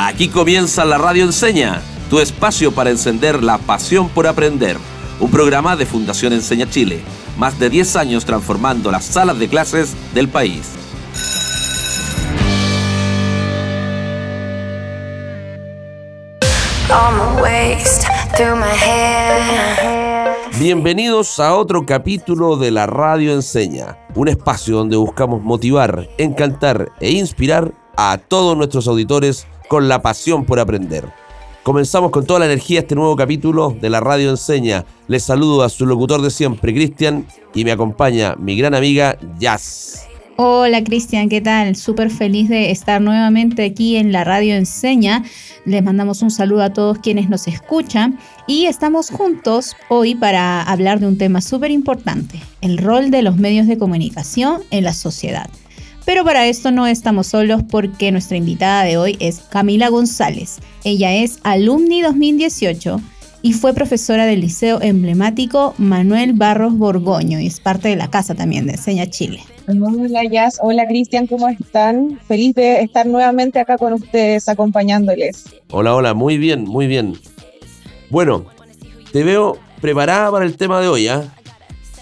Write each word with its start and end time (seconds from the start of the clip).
Aquí 0.00 0.28
comienza 0.28 0.84
la 0.84 0.96
Radio 0.96 1.24
Enseña, 1.24 1.82
tu 2.08 2.20
espacio 2.20 2.70
para 2.70 2.90
encender 2.90 3.42
la 3.42 3.58
pasión 3.58 4.08
por 4.08 4.28
aprender. 4.28 4.76
Un 5.18 5.28
programa 5.28 5.74
de 5.74 5.86
Fundación 5.86 6.32
Enseña 6.32 6.70
Chile, 6.70 7.00
más 7.36 7.58
de 7.58 7.68
10 7.68 7.96
años 7.96 8.24
transformando 8.24 8.92
las 8.92 9.04
salas 9.04 9.40
de 9.40 9.48
clases 9.48 9.96
del 10.14 10.28
país. 10.28 10.70
Bienvenidos 20.60 21.40
a 21.40 21.56
otro 21.56 21.84
capítulo 21.84 22.56
de 22.56 22.70
la 22.70 22.86
Radio 22.86 23.32
Enseña, 23.32 23.98
un 24.14 24.28
espacio 24.28 24.76
donde 24.76 24.96
buscamos 24.96 25.42
motivar, 25.42 26.08
encantar 26.18 26.92
e 27.00 27.10
inspirar 27.10 27.72
a 27.96 28.16
todos 28.16 28.56
nuestros 28.56 28.86
auditores 28.86 29.48
con 29.68 29.86
la 29.88 30.02
pasión 30.02 30.44
por 30.44 30.58
aprender. 30.58 31.08
Comenzamos 31.62 32.10
con 32.10 32.24
toda 32.24 32.40
la 32.40 32.46
energía 32.46 32.80
este 32.80 32.94
nuevo 32.94 33.14
capítulo 33.14 33.76
de 33.78 33.90
la 33.90 34.00
Radio 34.00 34.30
Enseña. 34.30 34.86
Les 35.06 35.22
saludo 35.22 35.62
a 35.62 35.68
su 35.68 35.84
locutor 35.84 36.22
de 36.22 36.30
siempre, 36.30 36.72
Cristian, 36.72 37.26
y 37.54 37.64
me 37.64 37.72
acompaña 37.72 38.36
mi 38.36 38.56
gran 38.56 38.74
amiga 38.74 39.18
Jazz. 39.38 40.08
Hola 40.40 40.84
Cristian, 40.84 41.28
¿qué 41.28 41.40
tal? 41.40 41.74
Súper 41.74 42.10
feliz 42.10 42.48
de 42.48 42.70
estar 42.70 43.00
nuevamente 43.00 43.64
aquí 43.64 43.96
en 43.96 44.12
la 44.12 44.22
Radio 44.22 44.54
Enseña. 44.54 45.24
Les 45.64 45.82
mandamos 45.82 46.22
un 46.22 46.30
saludo 46.30 46.62
a 46.62 46.72
todos 46.72 46.98
quienes 47.00 47.28
nos 47.28 47.48
escuchan 47.48 48.18
y 48.46 48.66
estamos 48.66 49.10
juntos 49.10 49.74
hoy 49.88 50.14
para 50.14 50.62
hablar 50.62 51.00
de 51.00 51.08
un 51.08 51.18
tema 51.18 51.40
súper 51.40 51.72
importante, 51.72 52.40
el 52.60 52.78
rol 52.78 53.10
de 53.10 53.22
los 53.22 53.36
medios 53.36 53.66
de 53.66 53.78
comunicación 53.78 54.62
en 54.70 54.84
la 54.84 54.92
sociedad. 54.92 55.50
Pero 56.08 56.24
para 56.24 56.46
esto 56.46 56.70
no 56.70 56.86
estamos 56.86 57.26
solos 57.26 57.62
porque 57.70 58.10
nuestra 58.10 58.38
invitada 58.38 58.82
de 58.84 58.96
hoy 58.96 59.18
es 59.20 59.40
Camila 59.40 59.90
González. 59.90 60.58
Ella 60.82 61.14
es 61.14 61.38
alumni 61.42 62.00
2018 62.00 62.98
y 63.42 63.52
fue 63.52 63.74
profesora 63.74 64.24
del 64.24 64.40
Liceo 64.40 64.80
Emblemático 64.80 65.74
Manuel 65.76 66.32
Barros 66.32 66.78
Borgoño 66.78 67.38
y 67.40 67.46
es 67.46 67.60
parte 67.60 67.88
de 67.88 67.96
la 67.96 68.08
casa 68.08 68.34
también 68.34 68.64
de 68.64 68.72
Enseña 68.72 69.04
Chile. 69.10 69.40
Hola 69.66 70.24
Jazz, 70.24 70.58
hola 70.62 70.86
Cristian, 70.86 71.26
¿cómo 71.26 71.46
están? 71.46 72.18
Feliz 72.26 72.54
de 72.54 72.80
estar 72.80 73.04
nuevamente 73.04 73.60
acá 73.60 73.76
con 73.76 73.92
ustedes 73.92 74.48
acompañándoles. 74.48 75.44
Hola, 75.70 75.94
hola, 75.94 76.14
muy 76.14 76.38
bien, 76.38 76.64
muy 76.64 76.86
bien. 76.86 77.18
Bueno, 78.08 78.46
te 79.12 79.24
veo 79.24 79.58
preparada 79.82 80.30
para 80.30 80.46
el 80.46 80.56
tema 80.56 80.80
de 80.80 80.88
hoy, 80.88 81.08
¿ah? 81.08 81.34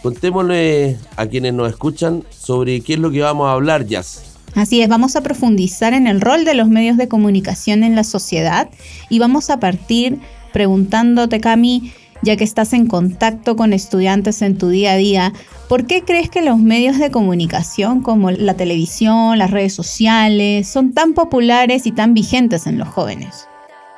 Contémosle 0.07 0.99
a 1.17 1.27
quienes 1.27 1.53
nos 1.53 1.69
escuchan 1.69 2.23
sobre 2.31 2.81
qué 2.81 2.93
es 2.93 3.01
lo 3.01 3.11
que 3.11 3.23
vamos 3.23 3.49
a 3.49 3.55
hablar, 3.55 3.87
Jazz. 3.87 4.37
Así 4.55 4.81
es, 4.81 4.89
vamos 4.89 5.17
a 5.17 5.21
profundizar 5.21 5.95
en 5.95 6.07
el 6.07 6.21
rol 6.21 6.45
de 6.45 6.55
los 6.55 6.69
medios 6.69 6.97
de 6.97 7.09
comunicación 7.09 7.83
en 7.83 7.97
la 7.97 8.05
sociedad 8.05 8.71
y 9.11 9.19
vamos 9.19 9.51
a 9.51 9.59
partir 9.59 10.21
preguntándote, 10.53 11.41
Cami, 11.41 11.93
ya 12.23 12.37
que 12.37 12.45
estás 12.45 12.73
en 12.73 12.87
contacto 12.87 13.57
con 13.57 13.73
estudiantes 13.73 14.43
en 14.43 14.57
tu 14.57 14.69
día 14.69 14.93
a 14.93 14.97
día, 14.97 15.33
¿por 15.69 15.89
qué 15.89 16.05
crees 16.05 16.31
que 16.31 16.41
los 16.41 16.59
medios 16.59 17.01
de 17.01 17.11
comunicación 17.11 18.01
como 18.01 18.31
la 18.31 18.55
televisión, 18.55 19.37
las 19.39 19.51
redes 19.51 19.75
sociales, 19.75 20.69
son 20.69 20.93
tan 20.93 21.15
populares 21.15 21.85
y 21.85 21.91
tan 21.91 22.15
vigentes 22.15 22.69
en 22.69 22.79
los 22.79 22.87
jóvenes? 22.87 23.49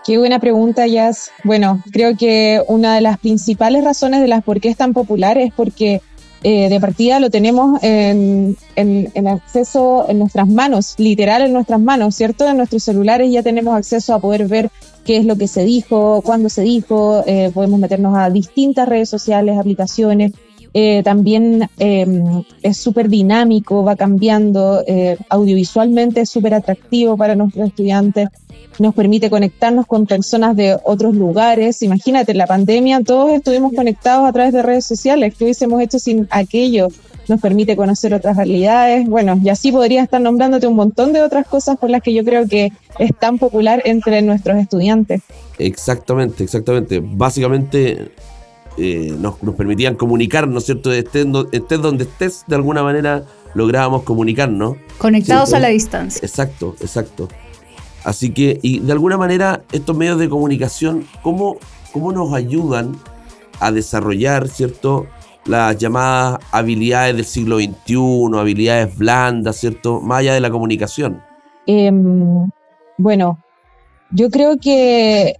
Qué 0.08 0.16
buena 0.16 0.38
pregunta, 0.38 0.86
Jazz. 0.86 1.30
Bueno, 1.44 1.82
creo 1.92 2.16
que 2.16 2.62
una 2.66 2.94
de 2.94 3.02
las 3.02 3.18
principales 3.18 3.84
razones 3.84 4.22
de 4.22 4.28
las 4.28 4.42
por 4.42 4.58
qué 4.58 4.70
es 4.70 4.76
tan 4.78 4.94
popular 4.94 5.36
es 5.36 5.52
porque 5.52 6.00
eh, 6.42 6.70
de 6.70 6.80
partida 6.80 7.20
lo 7.20 7.28
tenemos 7.28 7.78
en, 7.82 8.56
acceso 9.26 10.06
en 10.08 10.18
nuestras 10.18 10.48
manos, 10.48 10.94
literal 10.96 11.42
en 11.42 11.52
nuestras 11.52 11.78
manos, 11.78 12.14
¿cierto? 12.14 12.48
En 12.48 12.56
nuestros 12.56 12.84
celulares 12.84 13.30
ya 13.30 13.42
tenemos 13.42 13.76
acceso 13.76 14.14
a 14.14 14.18
poder 14.18 14.48
ver 14.48 14.70
qué 15.04 15.18
es 15.18 15.26
lo 15.26 15.36
que 15.36 15.46
se 15.46 15.62
dijo, 15.64 16.22
cuándo 16.22 16.48
se 16.48 16.62
dijo, 16.62 17.22
eh, 17.26 17.50
podemos 17.52 17.78
meternos 17.78 18.16
a 18.16 18.30
distintas 18.30 18.88
redes 18.88 19.10
sociales, 19.10 19.58
aplicaciones, 19.58 20.32
eh, 20.72 21.02
también 21.02 21.68
em, 21.78 22.44
es 22.62 22.78
súper 22.78 23.10
dinámico, 23.10 23.84
va 23.84 23.94
cambiando, 23.94 24.82
audiovisualmente 25.28 26.22
es 26.22 26.30
súper 26.30 26.54
atractivo 26.54 27.18
para 27.18 27.34
nuestros 27.34 27.68
estudiantes, 27.68 28.30
nos 28.78 28.94
permite 28.94 29.30
conectarnos 29.30 29.86
con 29.86 30.06
personas 30.06 30.56
de 30.56 30.76
otros 30.84 31.14
lugares. 31.14 31.82
Imagínate, 31.82 32.32
en 32.32 32.38
la 32.38 32.46
pandemia 32.46 33.00
todos 33.02 33.32
estuvimos 33.32 33.72
conectados 33.74 34.28
a 34.28 34.32
través 34.32 34.52
de 34.52 34.62
redes 34.62 34.86
sociales, 34.86 35.34
¿qué 35.36 35.44
hubiésemos 35.44 35.80
hecho 35.80 35.98
sin 35.98 36.28
aquello? 36.30 36.88
Nos 37.28 37.40
permite 37.40 37.76
conocer 37.76 38.14
otras 38.14 38.36
realidades. 38.36 39.06
Bueno, 39.06 39.38
y 39.42 39.50
así 39.50 39.70
podría 39.70 40.02
estar 40.02 40.20
nombrándote 40.20 40.66
un 40.66 40.76
montón 40.76 41.12
de 41.12 41.20
otras 41.20 41.46
cosas 41.46 41.76
por 41.76 41.90
las 41.90 42.02
que 42.02 42.14
yo 42.14 42.24
creo 42.24 42.48
que 42.48 42.72
es 42.98 43.10
tan 43.18 43.38
popular 43.38 43.82
entre 43.84 44.22
nuestros 44.22 44.56
estudiantes. 44.56 45.22
Exactamente, 45.58 46.42
exactamente. 46.42 47.02
Básicamente 47.04 48.12
eh, 48.78 49.14
nos, 49.18 49.34
permitían 49.56 49.96
comunicarnos, 49.96 50.64
¿cierto? 50.64 50.90
Estés, 50.90 51.26
estés 51.52 51.82
donde 51.82 52.04
estés, 52.04 52.44
de 52.46 52.56
alguna 52.56 52.82
manera 52.82 53.24
lográbamos 53.54 54.04
comunicarnos. 54.04 54.76
Conectados 54.98 55.52
a 55.52 55.58
la 55.58 55.68
distancia. 55.68 56.20
Exacto, 56.22 56.76
exacto. 56.80 57.28
Así 58.08 58.30
que, 58.30 58.58
y 58.62 58.78
de 58.78 58.92
alguna 58.92 59.18
manera, 59.18 59.64
estos 59.70 59.94
medios 59.94 60.18
de 60.18 60.30
comunicación, 60.30 61.06
¿cómo, 61.22 61.58
cómo 61.92 62.10
nos 62.10 62.32
ayudan 62.32 62.96
a 63.60 63.70
desarrollar, 63.70 64.48
¿cierto? 64.48 65.06
Las 65.44 65.76
llamadas 65.76 66.38
habilidades 66.50 67.16
del 67.16 67.26
siglo 67.26 67.58
XXI, 67.58 68.30
habilidades 68.38 68.96
blandas, 68.96 69.56
¿cierto? 69.56 70.00
Más 70.00 70.20
allá 70.20 70.32
de 70.32 70.40
la 70.40 70.48
comunicación. 70.48 71.20
Em, 71.66 72.48
bueno, 72.96 73.38
yo 74.10 74.30
creo 74.30 74.56
que 74.56 75.36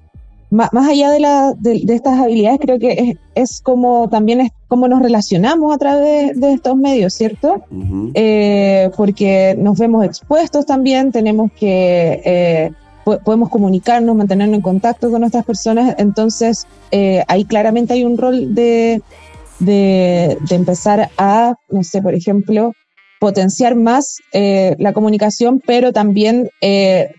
más, 0.51 0.69
allá 0.75 1.11
de, 1.11 1.21
la, 1.21 1.55
de, 1.59 1.83
estas 1.89 2.21
habilidades, 2.21 2.61
creo 2.61 2.79
que 2.79 3.17
es, 3.35 3.63
como 3.63 4.11
también 4.11 4.43
como 4.69 4.87
nos 4.87 5.01
relacionamos 5.01 5.75
a 5.75 5.79
través 5.79 6.39
de 6.39 6.53
estos 6.53 6.77
medios, 6.77 7.15
¿cierto? 7.15 7.65
Eh, 8.15 8.91
porque 8.97 9.57
nos 9.59 9.79
vemos 9.79 10.05
expuestos 10.05 10.67
también, 10.67 11.11
tenemos 11.11 11.51
que, 11.59 12.21
eh, 12.25 12.73
podemos 13.25 13.49
comunicarnos, 13.49 14.15
mantenernos 14.15 14.57
en 14.57 14.63
contacto 14.63 15.11
con 15.11 15.21
nuestras 15.21 15.47
personas, 15.47 15.95
entonces 15.99 16.67
eh, 16.91 17.25
ahí 17.29 17.47
claramente 17.47 17.95
hay 17.95 18.05
un 18.05 18.19
rol 18.19 18.55
de, 18.55 19.01
de, 19.59 20.37
de 20.47 20.55
empezar 20.55 21.09
a, 21.17 21.55
no 21.71 21.83
sé, 21.83 22.03
por 22.03 22.15
ejemplo, 22.15 22.75
potenciar 23.21 23.75
más 23.75 24.19
la 24.33 24.93
comunicación, 24.93 25.61
pero 25.67 25.93
también 25.93 26.51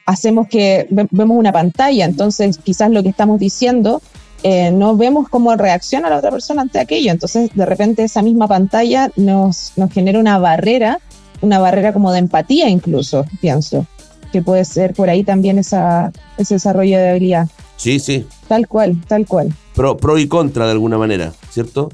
hacemos 0.06 0.48
que 0.48 0.88
vemos 0.90 1.38
una 1.38 1.52
pantalla, 1.52 2.06
entonces 2.06 2.58
quizás 2.60 2.90
lo 2.90 3.04
que 3.04 3.10
estamos 3.10 3.38
diciendo 3.38 4.02
eh, 4.44 4.72
no 4.72 4.96
vemos 4.96 5.28
cómo 5.30 5.56
reacciona 5.56 6.10
la 6.10 6.18
otra 6.18 6.32
persona 6.32 6.62
ante 6.62 6.80
aquello, 6.80 7.12
entonces 7.12 7.52
de 7.54 7.66
repente 7.66 8.04
esa 8.04 8.22
misma 8.22 8.48
pantalla 8.48 9.12
nos, 9.16 9.74
nos 9.76 9.92
genera 9.92 10.20
una 10.20 10.38
barrera, 10.38 11.00
una 11.42 11.60
barrera 11.60 11.94
como 11.94 12.12
de 12.12 12.20
empatía 12.20 12.70
incluso, 12.70 13.26
pienso, 13.42 13.86
que 14.32 14.42
puede 14.42 14.64
ser 14.66 14.94
por 14.94 15.10
ahí 15.10 15.24
también 15.24 15.60
esa, 15.60 16.12
ese 16.38 16.56
desarrollo 16.56 16.98
de 16.98 17.10
habilidad. 17.10 17.50
Sí, 17.76 18.00
sí. 18.00 18.26
Tal 18.48 18.68
cual, 18.68 19.02
tal 19.08 19.26
cual. 19.26 19.54
Pro, 19.74 19.98
pro 19.98 20.18
y 20.18 20.28
contra 20.28 20.66
de 20.66 20.72
alguna 20.72 20.98
manera, 20.98 21.34
¿cierto? 21.50 21.90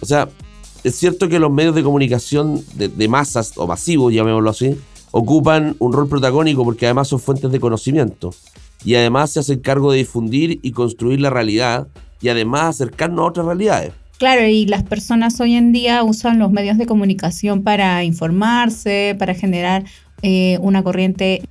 O 0.00 0.06
sea, 0.06 0.28
es 0.84 0.96
cierto 0.96 1.28
que 1.28 1.38
los 1.38 1.50
medios 1.50 1.74
de 1.74 1.82
comunicación 1.82 2.62
de, 2.74 3.08
masas 3.08 3.52
o 3.56 3.66
masivos, 3.66 4.12
llamémoslo 4.12 4.50
así, 4.50 4.76
ocupan 5.10 5.76
un 5.78 5.92
rol 5.92 6.08
protagónico 6.08 6.64
porque 6.64 6.86
además 6.86 7.08
son 7.08 7.20
fuentes 7.20 7.50
de 7.52 7.60
conocimiento 7.60 8.30
y 8.84 8.94
además 8.94 9.30
se 9.30 9.40
hacen 9.40 9.60
cargo 9.60 9.92
de 9.92 9.98
difundir 9.98 10.58
y 10.62 10.72
construir 10.72 11.20
la 11.20 11.30
realidad 11.30 11.88
y 12.20 12.28
además 12.28 12.76
acercarnos 12.76 13.20
a 13.20 13.28
otras 13.28 13.46
realidades. 13.46 13.92
Claro, 14.18 14.46
y 14.46 14.66
las 14.66 14.84
personas 14.84 15.40
hoy 15.40 15.54
en 15.54 15.72
día 15.72 16.04
usan 16.04 16.38
los 16.38 16.52
medios 16.52 16.78
de 16.78 16.86
comunicación 16.86 17.62
para 17.62 18.04
informarse, 18.04 19.16
para 19.18 19.34
generar 19.34 19.84
eh, 20.22 20.58
una 20.60 20.84
corriente 20.84 21.42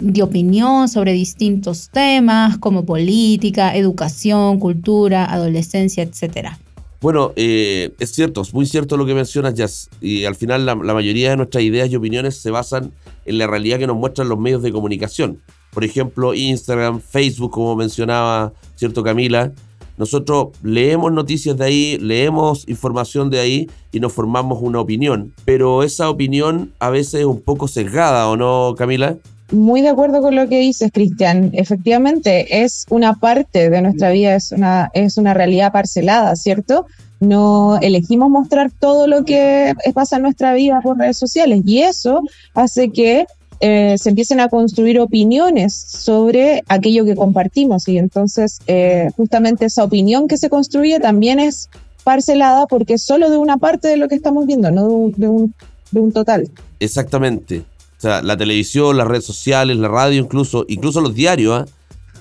de 0.00 0.22
opinión 0.22 0.88
sobre 0.88 1.12
distintos 1.12 1.90
temas 1.90 2.58
como 2.58 2.84
política, 2.84 3.76
educación, 3.76 4.58
cultura, 4.58 5.24
adolescencia, 5.26 6.02
etcétera. 6.02 6.58
Bueno, 7.00 7.32
eh, 7.36 7.94
es 7.98 8.12
cierto, 8.12 8.42
es 8.42 8.52
muy 8.52 8.66
cierto 8.66 8.96
lo 8.96 9.06
que 9.06 9.14
mencionas, 9.14 9.54
Jazz. 9.54 9.88
Y 10.00 10.24
al 10.24 10.34
final 10.34 10.66
la, 10.66 10.74
mayoría 10.74 11.30
de 11.30 11.36
nuestras 11.36 11.64
ideas 11.64 11.88
y 11.90 11.96
opiniones 11.96 12.36
se 12.36 12.50
basan 12.50 12.92
en 13.24 13.38
la 13.38 13.46
realidad 13.46 13.78
que 13.78 13.86
nos 13.86 13.96
muestran 13.96 14.28
los 14.28 14.38
medios 14.38 14.62
de 14.62 14.72
comunicación. 14.72 15.40
Por 15.72 15.84
ejemplo, 15.84 16.34
Instagram, 16.34 17.00
Facebook, 17.00 17.52
como 17.52 17.76
mencionaba, 17.76 18.52
¿cierto, 18.76 19.02
Camila? 19.02 19.52
Nosotros 20.00 20.48
leemos 20.62 21.12
noticias 21.12 21.58
de 21.58 21.64
ahí, 21.66 21.98
leemos 21.98 22.66
información 22.68 23.28
de 23.28 23.38
ahí 23.38 23.70
y 23.92 24.00
nos 24.00 24.14
formamos 24.14 24.58
una 24.62 24.80
opinión. 24.80 25.34
Pero 25.44 25.82
esa 25.82 26.08
opinión 26.08 26.72
a 26.78 26.88
veces 26.88 27.20
es 27.20 27.26
un 27.26 27.42
poco 27.42 27.68
sesgada, 27.68 28.28
¿o 28.28 28.36
no, 28.36 28.74
Camila? 28.78 29.16
Muy 29.52 29.82
de 29.82 29.88
acuerdo 29.88 30.22
con 30.22 30.36
lo 30.36 30.48
que 30.48 30.60
dices, 30.60 30.90
Cristian. 30.90 31.50
Efectivamente, 31.52 32.62
es 32.62 32.86
una 32.88 33.14
parte 33.14 33.68
de 33.68 33.82
nuestra 33.82 34.10
vida, 34.10 34.36
es 34.36 34.52
una, 34.52 34.90
es 34.94 35.18
una 35.18 35.34
realidad 35.34 35.70
parcelada, 35.70 36.34
¿cierto? 36.34 36.86
No 37.18 37.78
elegimos 37.82 38.30
mostrar 38.30 38.70
todo 38.70 39.06
lo 39.06 39.26
que 39.26 39.74
pasa 39.92 40.16
en 40.16 40.22
nuestra 40.22 40.54
vida 40.54 40.80
por 40.82 40.96
redes 40.96 41.18
sociales 41.18 41.60
y 41.66 41.82
eso 41.82 42.22
hace 42.54 42.90
que 42.90 43.26
eh, 43.62 43.96
se 43.98 44.08
empiecen 44.08 44.40
a 44.40 44.48
construir 44.48 44.98
opiniones 45.00 45.74
sobre 45.74 46.64
aquello 46.66 47.04
que 47.04 47.14
compartimos 47.14 47.86
y 47.88 47.98
entonces 47.98 48.58
eh, 48.66 49.10
justamente 49.18 49.66
esa 49.66 49.84
opinión 49.84 50.28
que 50.28 50.38
se 50.38 50.48
construye 50.48 50.98
también 50.98 51.38
es 51.38 51.68
parcelada 52.02 52.66
porque 52.66 52.94
es 52.94 53.02
solo 53.02 53.28
de 53.28 53.36
una 53.36 53.58
parte 53.58 53.88
de 53.88 53.98
lo 53.98 54.08
que 54.08 54.14
estamos 54.14 54.46
viendo, 54.46 54.70
no 54.70 54.88
de 54.88 55.28
un, 55.28 55.54
de 55.90 56.00
un, 56.00 56.12
total. 56.12 56.48
Exactamente. 56.78 57.58
O 57.98 58.00
sea, 58.00 58.22
la 58.22 58.38
televisión, 58.38 58.96
las 58.96 59.06
redes 59.06 59.26
sociales, 59.26 59.76
la 59.76 59.88
radio, 59.88 60.22
incluso, 60.22 60.64
incluso 60.66 61.02
los 61.02 61.14
diarios, 61.14 61.60
¿ah? 61.60 61.66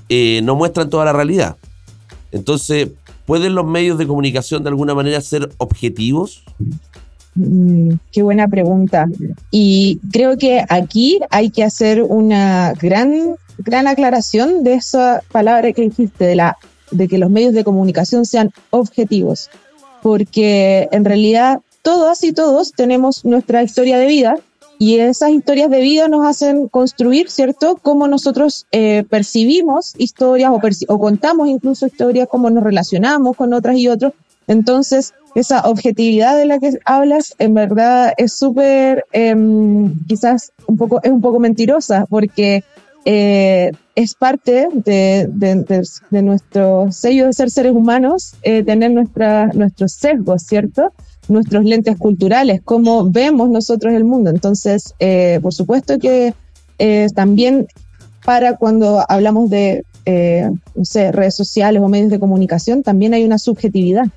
eh, 0.09 0.41
no 0.43 0.55
muestran 0.55 0.89
toda 0.89 1.05
la 1.05 1.13
realidad. 1.13 1.55
Entonces, 2.33 2.89
¿pueden 3.25 3.55
los 3.55 3.65
medios 3.65 3.97
de 3.97 4.05
comunicación 4.05 4.61
de 4.63 4.69
alguna 4.69 4.93
manera 4.93 5.21
ser 5.21 5.49
objetivos? 5.57 6.43
Mm, 7.39 7.93
qué 8.11 8.21
buena 8.21 8.49
pregunta. 8.49 9.07
Y 9.49 9.99
creo 10.11 10.37
que 10.37 10.65
aquí 10.67 11.19
hay 11.29 11.51
que 11.51 11.63
hacer 11.63 12.03
una 12.03 12.73
gran, 12.73 13.35
gran 13.59 13.87
aclaración 13.87 14.63
de 14.63 14.73
esa 14.73 15.21
palabra 15.31 15.71
que 15.71 15.83
dijiste, 15.83 16.25
de, 16.25 16.35
la, 16.35 16.57
de 16.91 17.07
que 17.07 17.17
los 17.17 17.29
medios 17.29 17.53
de 17.53 17.63
comunicación 17.63 18.25
sean 18.25 18.51
objetivos. 18.71 19.49
Porque 20.01 20.89
en 20.91 21.05
realidad 21.05 21.61
todas 21.81 22.25
y 22.25 22.33
todos 22.33 22.73
tenemos 22.73 23.23
nuestra 23.23 23.63
historia 23.63 23.97
de 23.97 24.07
vida 24.07 24.35
y 24.77 24.99
esas 24.99 25.31
historias 25.31 25.69
de 25.69 25.79
vida 25.79 26.09
nos 26.09 26.25
hacen 26.25 26.67
construir, 26.67 27.29
¿cierto?, 27.29 27.79
cómo 27.81 28.07
nosotros 28.07 28.65
eh, 28.71 29.05
percibimos 29.09 29.93
historias 29.97 30.51
o, 30.51 30.59
o 30.93 30.99
contamos 30.99 31.47
incluso 31.47 31.85
historias, 31.85 32.27
cómo 32.29 32.49
nos 32.49 32.63
relacionamos 32.63 33.37
con 33.37 33.53
otras 33.53 33.77
y 33.77 33.87
otros. 33.87 34.13
Entonces, 34.49 35.13
esa 35.35 35.61
objetividad 35.61 36.35
de 36.35 36.45
la 36.45 36.57
que 36.57 36.79
hablas, 36.83 37.35
en 37.37 37.53
verdad 37.53 38.13
es 38.17 38.33
súper, 38.33 39.05
em, 39.11 39.93
quizás 40.07 40.51
un 40.65 40.75
poco, 40.75 40.99
es 41.03 41.11
un 41.11 41.21
poco 41.21 41.39
mentirosa, 41.39 42.07
porque 42.09 42.63
eh, 43.05 43.71
es 43.93 44.15
parte 44.15 44.67
de, 44.73 45.29
de, 45.29 46.21
nuestro 46.23 46.91
sello 46.91 47.27
de 47.27 47.33
ser 47.33 47.51
seres 47.51 47.73
humanos, 47.73 48.33
eh, 48.41 48.63
tener 48.63 48.89
nuestra, 48.89 49.51
nuestros 49.53 49.91
sesgos, 49.91 50.41
¿cierto? 50.41 50.93
Nuestros 51.27 51.63
lentes 51.63 51.97
culturales, 51.97 52.59
cómo 52.65 53.07
vemos 53.07 53.51
nosotros 53.51 53.93
el 53.93 54.03
mundo. 54.03 54.31
Entonces, 54.31 54.95
eh, 54.97 55.37
por 55.43 55.53
supuesto 55.53 55.99
que 55.99 56.33
también 57.13 57.67
para 58.25 58.55
cuando 58.55 59.05
hablamos 59.07 59.49
de, 59.51 59.83
no 60.75 60.85
sé, 60.85 61.11
redes 61.11 61.35
sociales 61.35 61.83
o 61.83 61.87
medios 61.87 62.09
de 62.09 62.19
comunicación, 62.19 62.81
también 62.81 63.13
hay 63.13 63.25
una 63.25 63.37
subjetividad. 63.37 64.07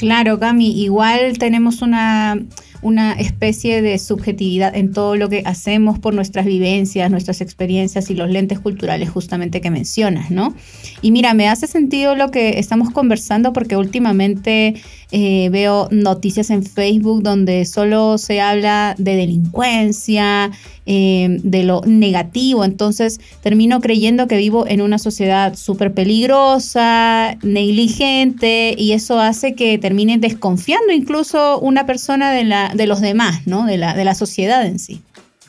Claro, 0.00 0.38
Cami, 0.38 0.82
igual 0.82 1.36
tenemos 1.36 1.82
una, 1.82 2.38
una 2.80 3.12
especie 3.12 3.82
de 3.82 3.98
subjetividad 3.98 4.74
en 4.74 4.94
todo 4.94 5.14
lo 5.14 5.28
que 5.28 5.42
hacemos 5.44 5.98
por 5.98 6.14
nuestras 6.14 6.46
vivencias, 6.46 7.10
nuestras 7.10 7.42
experiencias 7.42 8.08
y 8.08 8.14
los 8.14 8.30
lentes 8.30 8.60
culturales 8.60 9.10
justamente 9.10 9.60
que 9.60 9.70
mencionas, 9.70 10.30
¿no? 10.30 10.54
Y 11.02 11.10
mira, 11.10 11.34
me 11.34 11.50
hace 11.50 11.66
sentido 11.66 12.14
lo 12.14 12.30
que 12.30 12.58
estamos 12.58 12.88
conversando 12.92 13.52
porque 13.52 13.76
últimamente 13.76 14.80
eh, 15.12 15.48
veo 15.50 15.88
noticias 15.90 16.50
en 16.50 16.64
Facebook 16.64 17.22
donde 17.22 17.64
solo 17.64 18.16
se 18.18 18.40
habla 18.40 18.94
de 18.98 19.16
delincuencia, 19.16 20.50
eh, 20.86 21.38
de 21.42 21.64
lo 21.64 21.82
negativo, 21.84 22.64
entonces 22.64 23.20
termino 23.42 23.80
creyendo 23.80 24.28
que 24.28 24.36
vivo 24.36 24.66
en 24.66 24.80
una 24.80 24.98
sociedad 24.98 25.56
súper 25.56 25.94
peligrosa, 25.94 27.36
negligente, 27.42 28.74
y 28.76 28.92
eso 28.92 29.20
hace 29.20 29.54
que 29.54 29.78
termine 29.78 30.18
desconfiando 30.18 30.92
incluso 30.92 31.58
una 31.58 31.86
persona 31.86 32.32
de, 32.32 32.44
la, 32.44 32.72
de 32.74 32.86
los 32.86 33.00
demás, 33.00 33.46
¿no? 33.46 33.66
De 33.66 33.78
la, 33.78 33.94
de 33.94 34.04
la 34.04 34.14
sociedad 34.14 34.64
en 34.64 34.78
sí. 34.78 35.00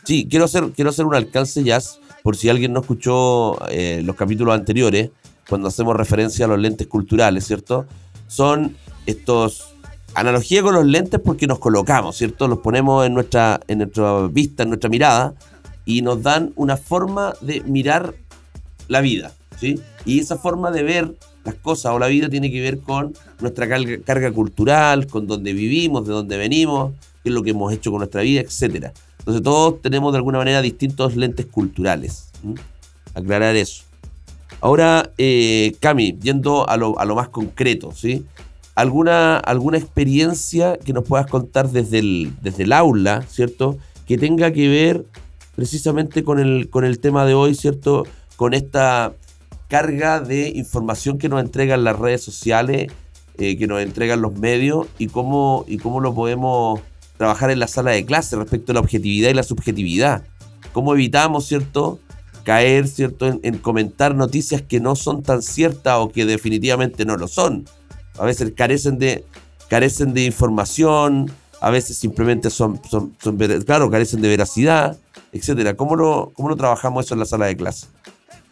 Sí, 0.04 0.28
quiero 0.30 0.46
hacer, 0.46 0.72
quiero 0.76 0.90
hacer 0.90 1.06
un 1.06 1.16
alcance 1.16 1.64
ya, 1.64 1.80
por 2.24 2.36
si 2.36 2.50
alguien 2.50 2.74
no 2.74 2.82
escuchó 2.82 3.58
eh, 3.70 4.02
los 4.04 4.16
capítulos 4.16 4.56
anteriores, 4.56 5.12
cuando 5.48 5.68
hacemos 5.68 5.96
referencia 5.96 6.46
a 6.46 6.48
los 6.48 6.60
lentes 6.60 6.88
culturales, 6.88 7.46
¿cierto? 7.46 7.86
Son 8.28 8.76
estos 9.06 9.72
analogía 10.14 10.62
con 10.62 10.76
los 10.76 10.86
lentes 10.86 11.20
porque 11.24 11.48
nos 11.48 11.60
colocamos, 11.60 12.18
¿cierto? 12.18 12.48
Los 12.48 12.60
ponemos 12.60 13.06
en 13.06 13.14
nuestra, 13.14 13.60
en 13.68 13.80
nuestra 13.80 14.28
vista, 14.28 14.64
en 14.64 14.70
nuestra 14.70 14.90
mirada 14.90 15.34
y 15.86 16.02
nos 16.02 16.22
dan 16.22 16.52
una 16.56 16.78
forma 16.78 17.34
de 17.42 17.62
mirar 17.62 18.16
la 18.88 19.02
vida, 19.02 19.34
¿sí? 19.58 19.80
Y 20.06 20.20
esa 20.20 20.38
forma 20.38 20.72
de 20.72 20.84
ver 20.84 21.16
las 21.44 21.56
cosas 21.56 21.94
o 21.94 22.00
la 22.00 22.08
vida 22.08 22.30
tiene 22.30 22.52
que 22.52 22.62
ver 22.62 22.80
con 22.80 23.14
nuestra 23.40 23.68
carga, 23.68 24.32
cultural, 24.32 25.08
con 25.08 25.28
dónde 25.28 25.54
vivimos, 25.54 26.06
de 26.06 26.14
dónde 26.14 26.38
venimos, 26.38 26.94
qué 27.24 27.30
es 27.30 27.36
lo 27.36 27.42
que 27.42 27.52
hemos 27.52 27.74
hecho 27.74 27.90
con 27.90 28.00
nuestra 28.00 28.22
vida, 28.22 28.42
etc. 28.42 28.92
Entonces 29.20 29.42
todos 29.44 29.82
tenemos 29.82 30.12
de 30.12 30.18
alguna 30.18 30.38
manera 30.38 30.62
distintos 30.62 31.16
lentes 31.16 31.46
culturales. 31.48 32.32
Aclarar 33.14 33.56
eso. 33.56 33.84
Ahora, 34.60 35.12
eh, 35.18 35.76
Cami, 35.80 36.18
yendo 36.22 36.70
a 36.70 36.78
lo, 36.78 37.00
a 37.00 37.06
lo 37.06 37.16
más 37.16 37.30
concreto, 37.30 37.92
¿sí? 37.96 38.26
Alguna, 38.76 39.38
alguna 39.38 39.78
experiencia 39.78 40.78
que 40.78 40.94
nos 40.94 41.04
puedas 41.04 41.28
contar 41.28 41.70
desde 41.70 42.00
el, 42.00 42.34
desde 42.42 42.64
el 42.64 42.74
aula, 42.74 43.24
¿cierto? 43.30 43.78
Que 44.08 44.18
tenga 44.18 44.52
que 44.52 44.68
ver 44.70 45.06
precisamente 45.56 46.24
con 46.24 46.40
el, 46.40 46.70
con 46.70 46.86
el 46.86 47.00
tema 47.00 47.26
de 47.26 47.34
hoy, 47.34 47.56
¿cierto? 47.56 48.06
Con 48.36 48.54
esta 48.54 49.14
carga 49.68 50.20
de 50.20 50.50
información 50.50 51.18
que 51.18 51.30
nos 51.30 51.42
entregan 51.42 51.84
las 51.84 51.98
redes 51.98 52.24
sociales, 52.24 52.92
eh, 53.38 53.58
que 53.58 53.68
nos 53.68 53.82
entregan 53.82 54.22
los 54.22 54.38
medios 54.38 54.88
y 54.98 55.08
cómo, 55.08 55.66
y 55.68 55.78
cómo 55.78 56.00
lo 56.00 56.14
podemos 56.14 56.80
trabajar 57.18 57.52
en 57.52 57.60
la 57.60 57.68
sala 57.68 57.92
de 57.92 58.06
clase 58.06 58.36
respecto 58.36 58.72
a 58.72 58.76
la 58.76 58.80
objetividad 58.82 59.30
y 59.30 59.34
la 59.34 59.44
subjetividad. 59.44 60.24
Cómo 60.74 60.94
evitamos, 60.94 61.46
¿cierto? 61.46 62.00
Caer, 62.44 62.88
¿cierto? 62.88 63.28
En, 63.28 63.40
en 63.44 63.58
comentar 63.60 64.16
noticias 64.16 64.62
que 64.62 64.80
no 64.80 64.96
son 64.96 65.22
tan 65.22 65.42
ciertas 65.42 65.98
o 66.00 66.10
que 66.10 66.26
definitivamente 66.26 67.06
no 67.06 67.18
lo 67.18 67.28
son 67.28 67.66
a 68.18 68.26
veces 68.26 68.52
carecen 68.56 69.00
de, 69.00 69.24
carecen 69.70 70.14
de 70.14 70.26
información, 70.26 71.32
a 71.62 71.70
veces 71.70 71.98
simplemente 71.98 72.50
son, 72.50 72.82
son, 72.90 73.14
claro, 73.66 73.90
carecen 73.90 74.22
de 74.22 74.30
veracidad, 74.30 74.98
etcétera. 75.32 75.76
¿Cómo 75.76 75.96
lo, 75.96 76.32
¿Cómo 76.36 76.50
lo 76.50 76.56
trabajamos 76.56 77.06
eso 77.06 77.14
en 77.14 77.20
la 77.20 77.26
sala 77.26 77.46
de 77.46 77.56
clase? 77.56 77.88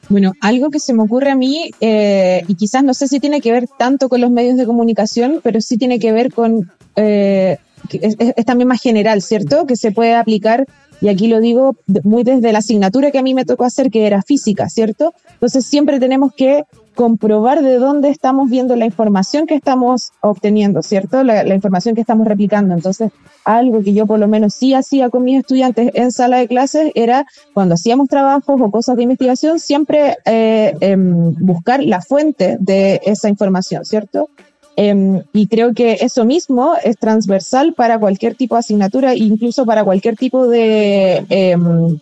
Bueno, 0.09 0.33
algo 0.41 0.69
que 0.71 0.79
se 0.79 0.93
me 0.93 1.03
ocurre 1.03 1.29
a 1.29 1.35
mí, 1.35 1.71
eh, 1.81 2.43
y 2.47 2.55
quizás 2.55 2.83
no 2.83 2.93
sé 2.93 3.07
si 3.07 3.19
tiene 3.19 3.41
que 3.41 3.51
ver 3.51 3.67
tanto 3.67 4.09
con 4.09 4.21
los 4.21 4.31
medios 4.31 4.57
de 4.57 4.65
comunicación, 4.65 5.39
pero 5.43 5.61
sí 5.61 5.77
tiene 5.77 5.99
que 5.99 6.11
ver 6.11 6.33
con, 6.33 6.71
eh, 6.95 7.57
es, 7.91 8.45
también 8.45 8.67
más 8.67 8.81
general, 8.81 9.21
¿cierto? 9.21 9.67
Que 9.67 9.75
se 9.75 9.91
puede 9.91 10.15
aplicar, 10.15 10.65
y 11.01 11.07
aquí 11.07 11.27
lo 11.27 11.39
digo 11.39 11.75
muy 12.03 12.23
desde 12.23 12.51
la 12.51 12.59
asignatura 12.59 13.11
que 13.11 13.19
a 13.19 13.23
mí 13.23 13.33
me 13.33 13.45
tocó 13.45 13.65
hacer, 13.65 13.89
que 13.89 14.05
era 14.05 14.21
física, 14.21 14.69
¿cierto? 14.69 15.13
Entonces 15.33 15.65
siempre 15.65 15.99
tenemos 15.99 16.33
que 16.33 16.63
comprobar 16.95 17.61
de 17.61 17.77
dónde 17.77 18.09
estamos 18.09 18.49
viendo 18.49 18.75
la 18.75 18.85
información 18.85 19.47
que 19.47 19.55
estamos 19.55 20.11
obteniendo, 20.19 20.81
¿cierto? 20.81 21.23
La, 21.23 21.55
información 21.55 21.95
que 21.95 22.01
estamos 22.01 22.27
replicando. 22.27 22.73
Entonces, 22.73 23.11
algo 23.45 23.81
que 23.81 23.93
yo 23.93 24.05
por 24.05 24.19
lo 24.19 24.27
menos 24.27 24.53
sí 24.53 24.73
hacía 24.73 25.09
con 25.09 25.23
mis 25.23 25.39
estudiantes 25.39 25.91
en 25.93 26.11
sala 26.11 26.39
de 26.39 26.49
clases 26.49 26.91
era 26.95 27.25
cuando 27.53 27.75
hacíamos 27.75 28.09
trabajos 28.09 28.59
o 28.59 28.69
cosas 28.69 28.97
de 28.97 29.03
investigación, 29.03 29.59
siempre 29.59 30.17
eh, 30.25 30.75
em, 30.81 31.33
buscar 31.35 31.81
la 31.81 32.01
fuente 32.01 32.57
de 32.59 32.99
esa 33.05 33.29
información, 33.29 33.85
¿cierto? 33.85 34.29
Em, 34.81 35.23
y 35.33 35.47
creo 35.47 35.73
que 35.73 35.97
eso 35.99 36.23
mismo 36.23 36.73
es 36.81 36.97
transversal 36.97 37.73
para 37.73 37.99
cualquier 37.99 38.35
tipo 38.35 38.55
de 38.55 38.59
asignatura, 38.59 39.13
incluso 39.13 39.65
para 39.65 39.83
cualquier 39.83 40.15
tipo 40.15 40.47
de 40.47 41.25
em, 41.27 41.99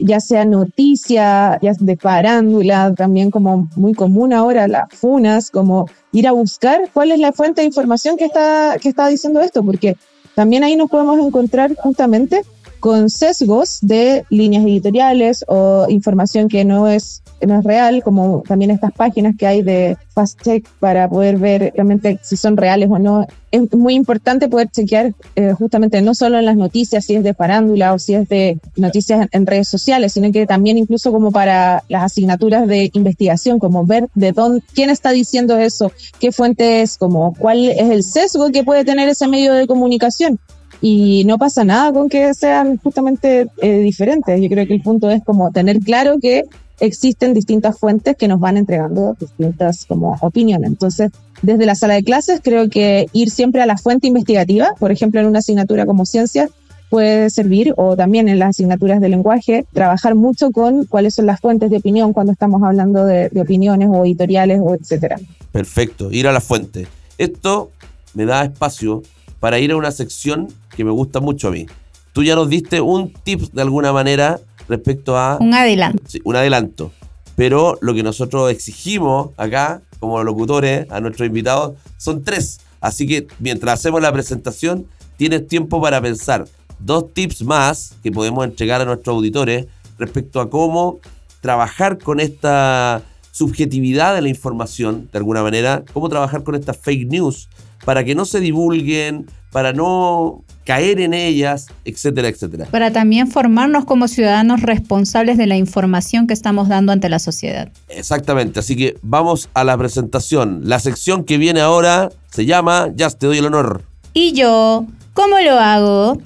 ya 0.00 0.18
sea 0.18 0.44
noticia, 0.44 1.56
ya 1.62 1.72
de 1.78 1.96
farándula, 1.96 2.92
también 2.96 3.30
como 3.30 3.68
muy 3.76 3.94
común 3.94 4.32
ahora 4.32 4.66
las 4.66 4.88
funas, 4.92 5.52
como 5.52 5.88
ir 6.10 6.26
a 6.26 6.32
buscar 6.32 6.90
cuál 6.92 7.12
es 7.12 7.20
la 7.20 7.32
fuente 7.32 7.60
de 7.60 7.68
información 7.68 8.16
que 8.16 8.24
está, 8.24 8.76
que 8.82 8.88
está 8.88 9.06
diciendo 9.06 9.40
esto, 9.40 9.62
porque 9.62 9.96
también 10.34 10.64
ahí 10.64 10.74
nos 10.74 10.90
podemos 10.90 11.24
encontrar 11.24 11.76
justamente 11.76 12.42
con 12.80 13.10
sesgos 13.10 13.78
de 13.82 14.24
líneas 14.30 14.64
editoriales 14.64 15.44
o 15.48 15.86
información 15.88 16.48
que 16.48 16.64
no 16.64 16.88
es, 16.88 17.22
no 17.40 17.58
es 17.58 17.64
real, 17.64 18.02
como 18.02 18.42
también 18.46 18.70
estas 18.70 18.92
páginas 18.92 19.34
que 19.36 19.46
hay 19.46 19.62
de 19.62 19.96
fast 20.14 20.40
check 20.42 20.68
para 20.80 21.08
poder 21.08 21.38
ver 21.38 21.72
realmente 21.74 22.18
si 22.22 22.36
son 22.36 22.56
reales 22.56 22.88
o 22.90 22.98
no. 22.98 23.26
Es 23.50 23.72
muy 23.72 23.94
importante 23.94 24.48
poder 24.48 24.68
chequear 24.68 25.14
eh, 25.36 25.52
justamente 25.52 26.02
no 26.02 26.14
solo 26.14 26.38
en 26.38 26.44
las 26.44 26.56
noticias, 26.56 27.04
si 27.04 27.14
es 27.14 27.24
de 27.24 27.34
parándula 27.34 27.94
o 27.94 27.98
si 27.98 28.14
es 28.14 28.28
de 28.28 28.58
noticias 28.76 29.28
en, 29.32 29.46
redes 29.46 29.68
sociales, 29.68 30.12
sino 30.12 30.30
que 30.32 30.46
también 30.46 30.76
incluso 30.76 31.12
como 31.12 31.32
para 31.32 31.84
las 31.88 32.02
asignaturas 32.02 32.66
de 32.66 32.90
investigación, 32.92 33.58
como 33.58 33.86
ver 33.86 34.08
de 34.14 34.32
dónde, 34.32 34.62
quién 34.74 34.90
está 34.90 35.10
diciendo 35.10 35.56
eso, 35.56 35.92
qué 36.20 36.32
fuente 36.32 36.82
es, 36.82 36.98
como 36.98 37.34
cuál 37.34 37.68
es 37.68 37.90
el 37.90 38.02
sesgo 38.02 38.50
que 38.50 38.64
puede 38.64 38.84
tener 38.84 39.08
ese 39.08 39.28
medio 39.28 39.54
de 39.54 39.66
comunicación 39.66 40.38
y 40.80 41.24
no 41.24 41.38
pasa 41.38 41.64
nada 41.64 41.92
con 41.92 42.08
que 42.08 42.34
sean 42.34 42.76
justamente 42.78 43.48
eh, 43.60 43.78
diferentes. 43.80 44.40
Yo 44.40 44.48
creo 44.48 44.66
que 44.66 44.74
el 44.74 44.82
punto 44.82 45.10
es 45.10 45.22
como 45.24 45.50
tener 45.50 45.80
claro 45.80 46.18
que 46.20 46.44
existen 46.80 47.34
distintas 47.34 47.78
fuentes 47.78 48.16
que 48.16 48.28
nos 48.28 48.38
van 48.38 48.56
entregando 48.56 49.16
distintas 49.18 49.84
como 49.86 50.16
opiniones. 50.20 50.68
Entonces, 50.68 51.10
desde 51.42 51.66
la 51.66 51.74
sala 51.74 51.94
de 51.94 52.04
clases 52.04 52.40
creo 52.42 52.68
que 52.68 53.06
ir 53.12 53.30
siempre 53.30 53.62
a 53.62 53.66
la 53.66 53.76
fuente 53.76 54.06
investigativa, 54.06 54.74
por 54.78 54.92
ejemplo, 54.92 55.20
en 55.20 55.26
una 55.26 55.40
asignatura 55.40 55.86
como 55.86 56.06
ciencias, 56.06 56.50
puede 56.88 57.28
servir, 57.30 57.74
o 57.76 57.96
también 57.96 58.28
en 58.28 58.38
las 58.38 58.50
asignaturas 58.50 59.00
de 59.00 59.08
lenguaje, 59.08 59.66
trabajar 59.72 60.14
mucho 60.14 60.50
con 60.50 60.86
cuáles 60.86 61.14
son 61.14 61.26
las 61.26 61.40
fuentes 61.40 61.70
de 61.70 61.76
opinión 61.76 62.12
cuando 62.12 62.32
estamos 62.32 62.62
hablando 62.62 63.04
de, 63.04 63.30
opiniones 63.38 63.88
o 63.92 64.04
editoriales 64.04 64.60
o 64.62 64.74
etcétera. 64.74 65.18
Perfecto, 65.52 66.10
ir 66.10 66.26
a 66.26 66.32
la 66.32 66.40
fuente. 66.40 66.86
Esto 67.18 67.70
me 68.14 68.24
da 68.24 68.44
espacio 68.44 69.02
para 69.40 69.58
ir 69.58 69.72
a 69.72 69.76
una 69.76 69.90
sección 69.90 70.48
que 70.76 70.84
me 70.84 70.90
gusta 70.90 71.20
mucho 71.20 71.48
a 71.48 71.50
mí. 71.50 71.66
Tú 72.12 72.22
ya 72.22 72.34
nos 72.34 72.48
diste 72.48 72.80
un 72.80 73.12
tip 73.12 73.40
de 73.52 73.62
alguna 73.62 73.92
manera 73.92 74.40
respecto 74.68 75.16
a... 75.16 75.38
Un 75.40 75.54
adelanto. 75.54 76.02
Sí, 76.06 76.20
un 76.24 76.36
adelanto. 76.36 76.92
Pero 77.36 77.78
lo 77.80 77.94
que 77.94 78.02
nosotros 78.02 78.50
exigimos 78.50 79.30
acá, 79.36 79.80
como 80.00 80.22
locutores, 80.24 80.90
a 80.90 81.00
nuestros 81.00 81.26
invitados, 81.28 81.76
son 81.96 82.24
tres. 82.24 82.60
Así 82.80 83.06
que 83.06 83.28
mientras 83.38 83.78
hacemos 83.78 84.02
la 84.02 84.12
presentación, 84.12 84.86
tienes 85.16 85.46
tiempo 85.46 85.80
para 85.80 86.00
pensar 86.00 86.46
dos 86.78 87.12
tips 87.12 87.42
más 87.42 87.94
que 88.02 88.12
podemos 88.12 88.44
entregar 88.44 88.80
a 88.80 88.84
nuestros 88.84 89.14
auditores 89.14 89.66
respecto 89.98 90.40
a 90.40 90.50
cómo 90.50 91.00
trabajar 91.40 91.98
con 91.98 92.20
esta 92.20 93.02
subjetividad 93.32 94.14
de 94.14 94.22
la 94.22 94.28
información, 94.28 95.08
de 95.12 95.18
alguna 95.18 95.42
manera, 95.42 95.84
cómo 95.92 96.08
trabajar 96.08 96.42
con 96.42 96.54
estas 96.54 96.76
fake 96.76 97.08
news 97.08 97.48
para 97.84 98.04
que 98.04 98.14
no 98.14 98.24
se 98.24 98.40
divulguen, 98.40 99.26
para 99.50 99.72
no 99.72 100.44
caer 100.64 101.00
en 101.00 101.14
ellas, 101.14 101.68
etcétera, 101.84 102.28
etcétera. 102.28 102.66
Para 102.70 102.92
también 102.92 103.28
formarnos 103.28 103.86
como 103.86 104.06
ciudadanos 104.06 104.60
responsables 104.60 105.38
de 105.38 105.46
la 105.46 105.56
información 105.56 106.26
que 106.26 106.34
estamos 106.34 106.68
dando 106.68 106.92
ante 106.92 107.08
la 107.08 107.18
sociedad. 107.18 107.70
Exactamente, 107.88 108.60
así 108.60 108.76
que 108.76 108.98
vamos 109.02 109.48
a 109.54 109.64
la 109.64 109.78
presentación. 109.78 110.60
La 110.64 110.78
sección 110.78 111.24
que 111.24 111.38
viene 111.38 111.60
ahora 111.60 112.10
se 112.30 112.44
llama 112.44 112.88
Ya 112.94 113.08
te 113.08 113.26
doy 113.26 113.38
el 113.38 113.46
honor. 113.46 113.82
¿Y 114.12 114.32
yo? 114.32 114.84
¿Cómo 115.14 115.38
lo 115.38 115.52
hago? 115.52 116.18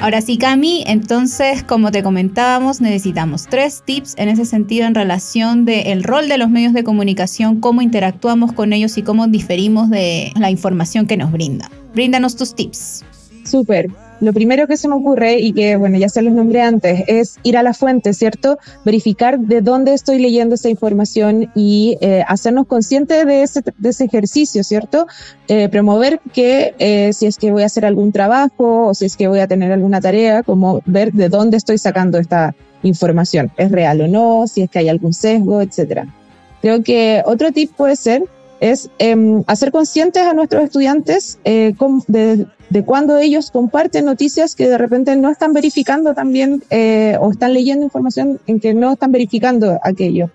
Ahora 0.00 0.22
sí, 0.22 0.38
Cami, 0.38 0.82
entonces, 0.86 1.62
como 1.62 1.92
te 1.92 2.02
comentábamos, 2.02 2.80
necesitamos 2.80 3.46
tres 3.46 3.82
tips 3.84 4.14
en 4.16 4.30
ese 4.30 4.46
sentido 4.46 4.86
en 4.86 4.94
relación 4.94 5.66
del 5.66 6.02
rol 6.04 6.26
de 6.26 6.38
los 6.38 6.48
medios 6.48 6.72
de 6.72 6.82
comunicación, 6.82 7.60
cómo 7.60 7.82
interactuamos 7.82 8.54
con 8.54 8.72
ellos 8.72 8.96
y 8.96 9.02
cómo 9.02 9.26
diferimos 9.26 9.90
de 9.90 10.32
la 10.36 10.50
información 10.50 11.06
que 11.06 11.18
nos 11.18 11.30
brinda. 11.30 11.70
Bríndanos 11.92 12.34
tus 12.34 12.54
tips. 12.54 13.04
Súper. 13.44 13.90
Lo 14.20 14.32
primero 14.32 14.66
que 14.66 14.76
se 14.76 14.86
me 14.86 14.94
ocurre, 14.94 15.38
y 15.38 15.52
que 15.52 15.76
bueno, 15.76 15.96
ya 15.98 16.08
se 16.08 16.22
los 16.22 16.34
nombré 16.34 16.60
antes, 16.62 17.04
es 17.06 17.38
ir 17.42 17.56
a 17.56 17.62
la 17.62 17.72
fuente, 17.72 18.12
¿cierto? 18.12 18.58
Verificar 18.84 19.38
de 19.38 19.62
dónde 19.62 19.94
estoy 19.94 20.18
leyendo 20.18 20.54
esa 20.54 20.68
información 20.68 21.50
y 21.54 21.96
eh, 22.00 22.22
hacernos 22.26 22.66
conscientes 22.66 23.26
de 23.26 23.42
ese, 23.42 23.62
de 23.78 23.88
ese 23.88 24.04
ejercicio, 24.04 24.62
¿cierto? 24.62 25.06
Eh, 25.48 25.68
promover 25.68 26.20
que 26.32 26.74
eh, 26.78 27.12
si 27.12 27.26
es 27.26 27.38
que 27.38 27.50
voy 27.50 27.62
a 27.62 27.66
hacer 27.66 27.86
algún 27.86 28.12
trabajo 28.12 28.88
o 28.88 28.94
si 28.94 29.06
es 29.06 29.16
que 29.16 29.26
voy 29.26 29.40
a 29.40 29.46
tener 29.46 29.72
alguna 29.72 30.00
tarea, 30.00 30.42
como 30.42 30.82
ver 30.84 31.12
de 31.12 31.28
dónde 31.28 31.56
estoy 31.56 31.78
sacando 31.78 32.18
esta 32.18 32.54
información. 32.82 33.50
¿Es 33.56 33.70
real 33.70 34.00
o 34.02 34.08
no? 34.08 34.46
Si 34.46 34.62
es 34.62 34.70
que 34.70 34.80
hay 34.80 34.88
algún 34.88 35.14
sesgo, 35.14 35.62
etcétera. 35.62 36.06
Creo 36.60 36.82
que 36.82 37.22
otro 37.24 37.52
tip 37.52 37.72
puede 37.74 37.96
ser 37.96 38.24
es 38.60 38.90
em, 38.98 39.42
hacer 39.46 39.72
conscientes 39.72 40.22
a 40.22 40.34
nuestros 40.34 40.64
estudiantes 40.64 41.38
eh, 41.44 41.74
de, 42.06 42.46
de, 42.70 42.84
cuando 42.84 43.18
ellos 43.18 43.50
comparten 43.50 44.04
noticias 44.04 44.54
que 44.54 44.68
de 44.68 44.78
repente 44.78 45.14
no 45.16 45.30
están 45.30 45.52
verificando 45.52 46.14
también 46.14 46.62
eh, 46.70 47.16
o 47.20 47.30
están 47.30 47.52
leyendo 47.52 47.84
información 47.84 48.40
en 48.46 48.60
que 48.60 48.74
no 48.74 48.92
están 48.92 49.12
verificando 49.12 49.78
aquello. 49.82 50.30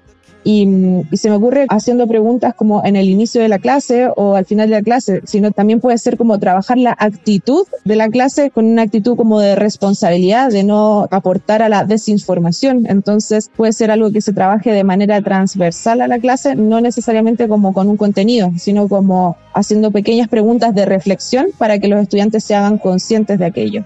Y, 0.48 0.68
se 1.14 1.32
me 1.32 1.38
ocurre 1.38 1.66
haciendo 1.70 2.08
preguntas 2.08 2.54
como 2.54 2.86
en 2.86 2.96
el 2.96 3.10
inicio 3.10 3.42
de 3.42 3.50
la 3.50 3.58
clase 3.58 4.08
o 4.16 4.36
al 4.36 4.46
final 4.46 4.70
de 4.70 4.76
la 4.76 4.84
clase, 4.84 5.22
sino 5.26 5.52
también 5.52 5.80
puede 5.80 5.98
ser 5.98 6.18
como 6.18 6.38
trabajar 6.38 6.78
la 6.78 6.96
actitud 7.00 7.66
de 7.84 7.96
la 7.96 8.10
clase 8.10 8.52
con 8.52 8.66
una 8.66 8.84
actitud 8.84 9.18
como 9.18 9.40
de 9.40 9.56
responsabilidad, 9.56 10.52
de 10.52 10.64
no 10.64 11.08
aportar 11.10 11.64
a 11.64 11.70
la 11.70 11.84
desinformación. 11.84 12.86
Entonces 12.88 13.50
puede 13.56 13.74
ser 13.74 13.90
algo 13.90 14.12
que 14.12 14.22
se 14.22 14.34
trabaje 14.34 14.72
de 14.72 14.84
manera 14.84 15.20
transversal 15.20 16.02
a 16.02 16.08
la 16.08 16.20
clase, 16.20 16.56
no 16.56 16.80
necesariamente 16.80 17.48
como 17.48 17.74
con 17.74 17.90
un 17.90 17.98
contenido, 17.98 18.52
sino 18.60 18.88
como 18.88 19.38
haciendo 19.56 19.90
pequeñas 19.90 20.28
preguntas 20.28 20.76
de 20.76 20.86
reflexión 20.86 21.48
para 21.58 21.80
que 21.80 21.88
los 21.88 22.00
estudiantes 22.04 22.44
se 22.44 22.54
hagan 22.54 22.78
conscientes 22.78 23.40
de 23.40 23.46
aquello. 23.46 23.84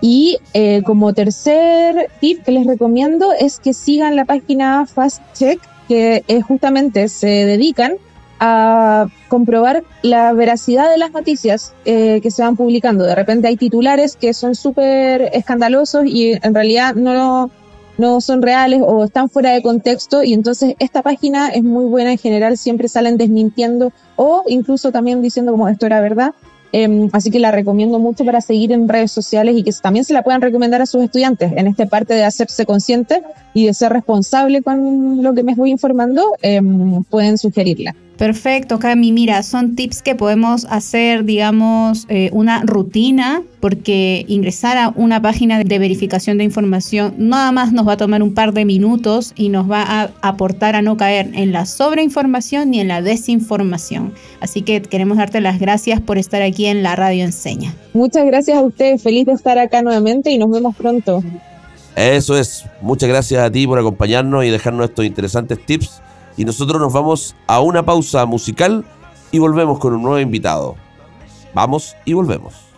Y 0.00 0.38
eh, 0.54 0.82
como 0.82 1.14
tercer 1.14 2.10
tip 2.20 2.42
que 2.42 2.50
les 2.50 2.66
recomiendo 2.66 3.32
es 3.32 3.60
que 3.60 3.72
sigan 3.72 4.16
la 4.16 4.24
página 4.24 4.86
Fast 4.86 5.22
Check 5.34 5.60
que 5.88 6.24
eh, 6.28 6.40
justamente 6.40 7.08
se 7.08 7.26
dedican 7.26 7.94
a 8.40 9.06
comprobar 9.28 9.84
la 10.02 10.32
veracidad 10.32 10.90
de 10.90 10.98
las 10.98 11.12
noticias 11.12 11.74
eh, 11.84 12.20
que 12.22 12.30
se 12.30 12.42
van 12.42 12.56
publicando. 12.56 13.04
De 13.04 13.14
repente 13.14 13.48
hay 13.48 13.56
titulares 13.56 14.16
que 14.16 14.34
son 14.34 14.54
súper 14.54 15.30
escandalosos 15.32 16.04
y 16.06 16.32
en 16.32 16.54
realidad 16.54 16.94
no, 16.94 17.50
no 17.96 18.20
son 18.20 18.42
reales 18.42 18.82
o 18.84 19.04
están 19.04 19.28
fuera 19.28 19.52
de 19.52 19.62
contexto 19.62 20.22
y 20.22 20.32
entonces 20.34 20.74
esta 20.78 21.02
página 21.02 21.48
es 21.48 21.62
muy 21.62 21.84
buena 21.86 22.12
en 22.12 22.18
general, 22.18 22.58
siempre 22.58 22.88
salen 22.88 23.16
desmintiendo 23.16 23.92
o 24.16 24.42
incluso 24.46 24.92
también 24.92 25.22
diciendo 25.22 25.52
como 25.52 25.68
esto 25.68 25.86
era 25.86 26.00
verdad. 26.00 26.34
Em, 26.76 27.08
así 27.12 27.30
que 27.30 27.38
la 27.38 27.52
recomiendo 27.52 28.00
mucho 28.00 28.24
para 28.24 28.40
seguir 28.40 28.72
en 28.72 28.88
redes 28.88 29.12
sociales 29.12 29.56
y 29.56 29.62
que 29.62 29.70
también 29.80 30.04
se 30.04 30.12
la 30.12 30.24
puedan 30.24 30.40
recomendar 30.40 30.82
a 30.82 30.86
sus 30.86 31.04
estudiantes 31.04 31.52
en 31.54 31.68
esta 31.68 31.86
parte 31.86 32.14
de 32.14 32.24
hacerse 32.24 32.66
consciente 32.66 33.22
y 33.54 33.66
de 33.66 33.74
ser 33.74 33.92
responsable 33.92 34.60
con 34.60 35.22
lo 35.22 35.34
que 35.34 35.44
me 35.44 35.54
voy 35.54 35.70
informando, 35.70 36.32
em, 36.42 37.04
pueden 37.04 37.38
sugerirla. 37.38 37.94
Perfecto, 38.16 38.78
Cami. 38.78 39.10
Mira, 39.10 39.42
son 39.42 39.74
tips 39.74 40.00
que 40.02 40.14
podemos 40.14 40.66
hacer, 40.70 41.24
digamos, 41.24 42.06
eh, 42.08 42.30
una 42.32 42.62
rutina, 42.62 43.42
porque 43.58 44.24
ingresar 44.28 44.78
a 44.78 44.92
una 44.94 45.20
página 45.20 45.64
de 45.64 45.78
verificación 45.78 46.38
de 46.38 46.44
información 46.44 47.14
nada 47.18 47.50
más 47.50 47.72
nos 47.72 47.88
va 47.88 47.94
a 47.94 47.96
tomar 47.96 48.22
un 48.22 48.32
par 48.32 48.52
de 48.52 48.64
minutos 48.64 49.32
y 49.34 49.48
nos 49.48 49.68
va 49.68 49.82
a 49.82 50.10
aportar 50.22 50.76
a 50.76 50.82
no 50.82 50.96
caer 50.96 51.30
en 51.34 51.50
la 51.50 51.66
sobreinformación 51.66 52.70
ni 52.70 52.80
en 52.80 52.88
la 52.88 53.02
desinformación. 53.02 54.12
Así 54.40 54.62
que 54.62 54.80
queremos 54.82 55.18
darte 55.18 55.40
las 55.40 55.58
gracias 55.58 56.00
por 56.00 56.16
estar 56.16 56.40
aquí 56.40 56.66
en 56.66 56.84
la 56.84 56.94
Radio 56.94 57.24
Enseña. 57.24 57.74
Muchas 57.94 58.26
gracias 58.26 58.58
a 58.58 58.62
ustedes. 58.62 59.02
Feliz 59.02 59.26
de 59.26 59.32
estar 59.32 59.58
acá 59.58 59.82
nuevamente 59.82 60.30
y 60.30 60.38
nos 60.38 60.50
vemos 60.50 60.76
pronto. 60.76 61.22
Eso 61.96 62.38
es. 62.38 62.64
Muchas 62.80 63.08
gracias 63.08 63.42
a 63.42 63.50
ti 63.50 63.66
por 63.66 63.78
acompañarnos 63.78 64.44
y 64.44 64.50
dejarnos 64.50 64.90
estos 64.90 65.04
interesantes 65.04 65.58
tips 65.64 66.00
y 66.36 66.44
nosotros 66.44 66.80
nos 66.80 66.92
vamos 66.92 67.36
a 67.46 67.60
una 67.60 67.84
pausa 67.84 68.26
musical 68.26 68.84
y 69.30 69.38
volvemos 69.38 69.78
con 69.78 69.94
un 69.94 70.02
nuevo 70.02 70.18
invitado. 70.18 70.76
Vamos 71.54 71.96
y 72.04 72.12
volvemos. 72.12 72.73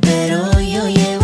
Pero 0.00 0.60
yo 0.60 0.88
llevo 0.88 1.17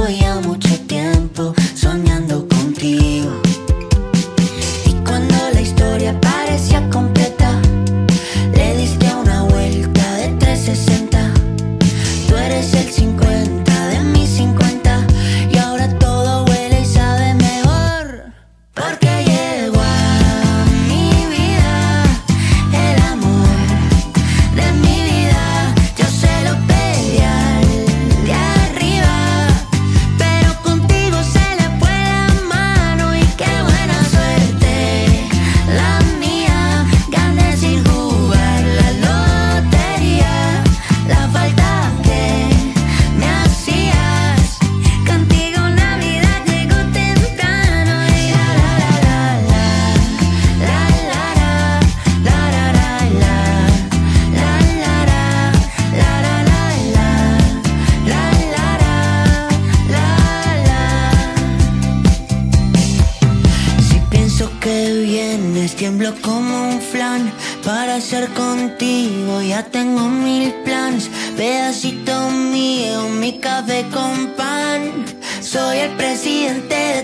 Para 67.65 68.01
ser 68.01 68.29
contigo 68.31 69.41
ya 69.43 69.63
tengo 69.63 70.09
mil 70.09 70.53
plans. 70.65 71.09
Pedacito 71.37 72.31
mío, 72.31 73.09
mi 73.09 73.39
café 73.39 73.87
con 73.93 74.29
pan. 74.37 75.05
Soy 75.41 75.79
el 75.79 75.91
presidente 75.97 76.75
de 76.75 77.03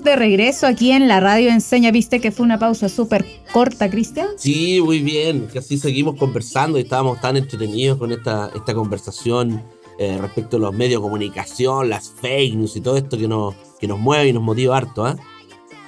de 0.00 0.16
regreso 0.16 0.66
aquí 0.66 0.90
en 0.92 1.06
la 1.06 1.20
radio 1.20 1.50
Enseña. 1.50 1.90
¿Viste 1.90 2.20
que 2.20 2.32
fue 2.32 2.46
una 2.46 2.58
pausa 2.58 2.88
súper 2.88 3.26
corta, 3.52 3.90
Cristian? 3.90 4.28
Sí, 4.38 4.80
muy 4.82 5.00
bien. 5.00 5.48
Que 5.52 5.58
así 5.58 5.76
seguimos 5.76 6.16
conversando 6.16 6.78
y 6.78 6.82
estábamos 6.82 7.20
tan 7.20 7.36
entretenidos 7.36 7.98
con 7.98 8.10
esta, 8.10 8.50
esta 8.54 8.72
conversación 8.72 9.62
eh, 9.98 10.16
respecto 10.18 10.56
a 10.56 10.60
los 10.60 10.72
medios 10.72 11.02
de 11.02 11.04
comunicación, 11.04 11.90
las 11.90 12.10
fake 12.10 12.54
news 12.54 12.74
y 12.76 12.80
todo 12.80 12.96
esto 12.96 13.18
que 13.18 13.28
nos, 13.28 13.54
que 13.78 13.86
nos 13.86 13.98
mueve 13.98 14.28
y 14.28 14.32
nos 14.32 14.42
motiva 14.42 14.78
harto. 14.78 15.06
¿eh? 15.06 15.14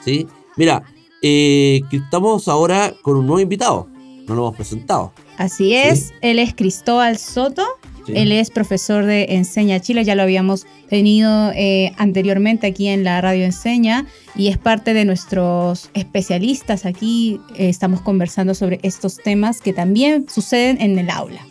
¿Sí? 0.05 0.27
Mira, 0.57 0.85
eh, 1.23 1.81
estamos 1.91 2.47
ahora 2.49 2.95
con 3.01 3.17
un 3.17 3.27
nuevo 3.27 3.41
invitado. 3.41 3.89
No 4.27 4.35
lo 4.35 4.43
hemos 4.43 4.57
presentado. 4.57 5.13
Así 5.39 5.75
es, 5.75 6.13
él 6.21 6.39
es 6.39 6.55
Cristóbal 6.55 7.19
Soto. 7.19 7.65
Él 8.09 8.33
es 8.33 8.51
profesor 8.51 9.05
de 9.05 9.27
Enseña 9.31 9.81
Chile, 9.81 10.05
ya 10.05 10.15
lo 10.15 10.23
habíamos 10.23 10.67
tenido 10.89 11.51
eh, 11.53 11.93
anteriormente 11.97 12.67
aquí 12.67 12.89
en 12.89 13.05
la 13.05 13.21
radio 13.21 13.45
Enseña 13.45 14.07
y 14.35 14.49
es 14.49 14.59
parte 14.59 14.95
de 14.95 15.05
nuestros 15.05 15.91
especialistas 15.95 16.85
aquí. 16.85 17.41
Eh, 17.57 17.69
estamos 17.69 18.01
conversando 18.01 18.55
sobre 18.55 18.81
estos 18.83 19.17
temas 19.17 19.61
que 19.61 19.73
también 19.73 20.27
suceden 20.29 20.81
en 20.81 20.99
el 20.99 21.11
aula. 21.11 21.47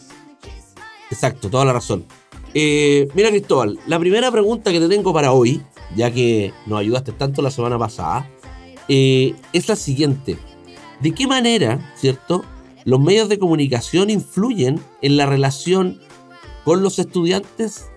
Exacto, 1.10 1.50
toda 1.50 1.66
la 1.66 1.74
razón. 1.74 2.06
Eh, 2.54 3.08
mira 3.16 3.30
Cristóbal, 3.30 3.80
la 3.88 4.00
primera 4.00 4.32
pregunta 4.32 4.72
que 4.72 4.80
te 4.80 4.88
tengo 4.88 5.14
para 5.14 5.32
hoy, 5.32 5.62
ya 5.96 6.12
que 6.12 6.54
nos 6.68 6.80
ayudaste 6.80 7.12
tanto 7.12 7.42
la 7.42 7.52
semana 7.52 7.80
pasada, 7.80 8.30
es 8.88 9.68
la 9.68 9.76
siguiente. 9.76 10.38
¿De 11.00 11.12
qué 11.12 11.26
manera, 11.26 11.94
cierto, 11.96 12.44
los 12.86 13.00
medios 13.00 13.30
de 13.30 13.40
comunicación 13.40 14.10
influyen 14.10 14.80
en 15.02 15.18
la 15.18 15.26
relación 15.26 16.00
con 16.64 16.82
los 16.82 17.00
estudiantes, 17.00 17.88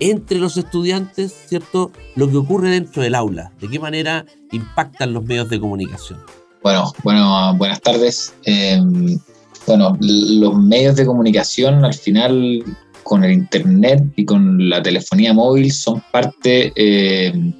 entre 0.00 0.38
los 0.38 0.56
estudiantes, 0.56 1.34
¿cierto? 1.46 1.92
Lo 2.16 2.30
que 2.30 2.36
ocurre 2.36 2.70
dentro 2.70 3.02
del 3.02 3.14
aula. 3.14 3.52
¿De 3.60 3.68
qué 3.68 3.78
manera 3.78 4.26
impactan 4.52 5.12
los 5.12 5.24
medios 5.24 5.48
de 5.48 5.60
comunicación? 5.60 6.20
Bueno, 6.62 6.92
bueno 7.02 7.54
buenas 7.56 7.80
tardes. 7.80 8.34
Em, 8.44 9.18
bueno, 9.66 9.96
los 10.00 10.56
medios 10.56 10.96
de 10.96 11.06
comunicación 11.06 11.84
al 11.84 11.94
final 11.94 12.64
con 13.02 13.22
el 13.22 13.32
Internet 13.32 14.02
y 14.16 14.24
con 14.24 14.68
la 14.68 14.82
telefonía 14.82 15.32
móvil 15.32 15.70
son 15.72 16.02
parte 16.10 16.72
em, 16.74 17.52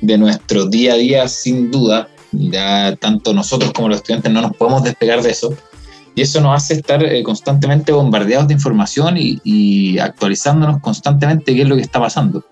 de 0.00 0.18
nuestro 0.18 0.66
día 0.66 0.94
a 0.94 0.96
día 0.96 1.28
sin 1.28 1.70
duda. 1.70 2.08
Ya 2.32 2.96
tanto 2.96 3.32
nosotros 3.32 3.72
como 3.72 3.88
los 3.88 3.98
estudiantes 3.98 4.32
no 4.32 4.40
nos 4.40 4.56
podemos 4.56 4.82
despegar 4.82 5.22
de 5.22 5.30
eso. 5.30 5.54
Y 6.14 6.22
eso 6.22 6.40
nos 6.40 6.54
hace 6.56 6.74
estar 6.74 7.02
eh, 7.02 7.22
constantemente 7.22 7.92
bombardeados 7.92 8.48
de 8.48 8.54
información 8.54 9.16
y, 9.18 9.98
actualizándonos 9.98 10.80
constantemente 10.80 11.54
qué 11.54 11.62
es 11.62 11.68
lo 11.68 11.76
que 11.76 11.82
está 11.82 12.00
pasando. 12.00 12.44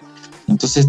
Entonces, 0.48 0.88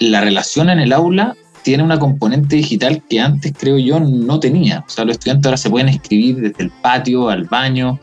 la 0.00 0.20
relación 0.20 0.68
en 0.70 0.80
el 0.80 0.92
aula 0.92 1.36
tiene 1.62 1.82
una 1.82 1.98
componente 1.98 2.56
digital 2.56 3.02
que 3.08 3.20
antes 3.20 3.52
creo 3.56 3.78
yo 3.78 4.00
no 4.00 4.40
tenía. 4.40 4.84
O 4.86 4.90
sea, 4.90 5.04
los 5.04 5.12
estudiantes 5.12 5.46
ahora 5.46 5.56
se 5.56 5.70
pueden 5.70 5.88
escribir 5.88 6.40
desde 6.40 6.64
el 6.64 6.70
patio 6.70 7.28
al 7.28 7.44
baño, 7.44 8.00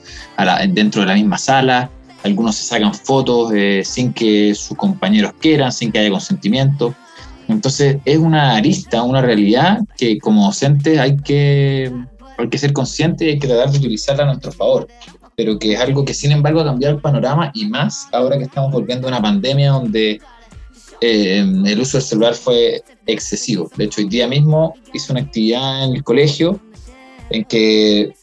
dentro 0.70 1.02
de 1.02 1.08
la 1.08 1.16
misma 1.16 1.38
sala. 1.38 1.90
Algunos 2.24 2.56
se 2.56 2.64
sacan 2.64 2.94
fotos 2.94 3.52
eh, 3.54 3.82
sin 3.86 4.14
que 4.14 4.56
sus 4.56 4.78
compañeros 4.78 5.34
quieran, 5.40 5.72
sin 5.72 5.92
que 5.92 6.00
haya 6.00 6.10
consentimiento. 6.10 6.94
Entonces 7.48 7.98
es 8.06 8.18
una 8.18 8.56
arista, 8.56 9.04
una 9.04 9.22
realidad 9.22 9.80
que 9.98 10.18
como 10.20 10.46
docentes 10.46 11.00
hay 11.00 11.18
que 11.18 11.92
hay 12.38 12.50
que 12.50 12.58
ser 12.58 12.74
consciente 12.74 13.26
y 13.26 13.30
hay 13.30 13.40
que 13.40 13.48
tratar 13.48 13.72
de 13.72 13.78
utilizarla 13.78 14.24
a 14.24 14.28
nuestro 14.28 14.52
favor, 14.52 14.88
pero 15.36 15.58
que 15.60 15.74
es 15.74 15.80
algo 15.80 16.06
que 16.06 16.14
sin 16.14 16.32
embargo 16.32 16.62
ha 16.62 16.66
cambiado 16.66 16.96
el 16.96 17.02
panorama 17.02 17.52
y 17.54 17.66
más 17.68 18.08
ahora 18.12 18.38
que 18.38 18.44
estamos 18.44 18.72
volviendo 18.72 19.08
a 19.08 19.12
una 19.12 19.22
pandemia 19.22 19.72
donde 19.72 20.20
eh, 21.02 21.40
el 21.40 21.80
uso 21.80 21.98
del 21.98 22.06
celular 22.06 22.34
fue 22.36 22.82
excesivo. 23.06 23.70
De 23.76 23.86
hecho, 23.86 24.02
hoy 24.02 24.08
día 24.08 24.28
mismo 24.28 24.76
hice 24.94 25.12
una 25.12 25.22
actividad 25.22 25.86
en 25.86 25.96
el 25.96 26.04
colegio 26.04 26.60
en 27.30 27.44
que 27.46 28.14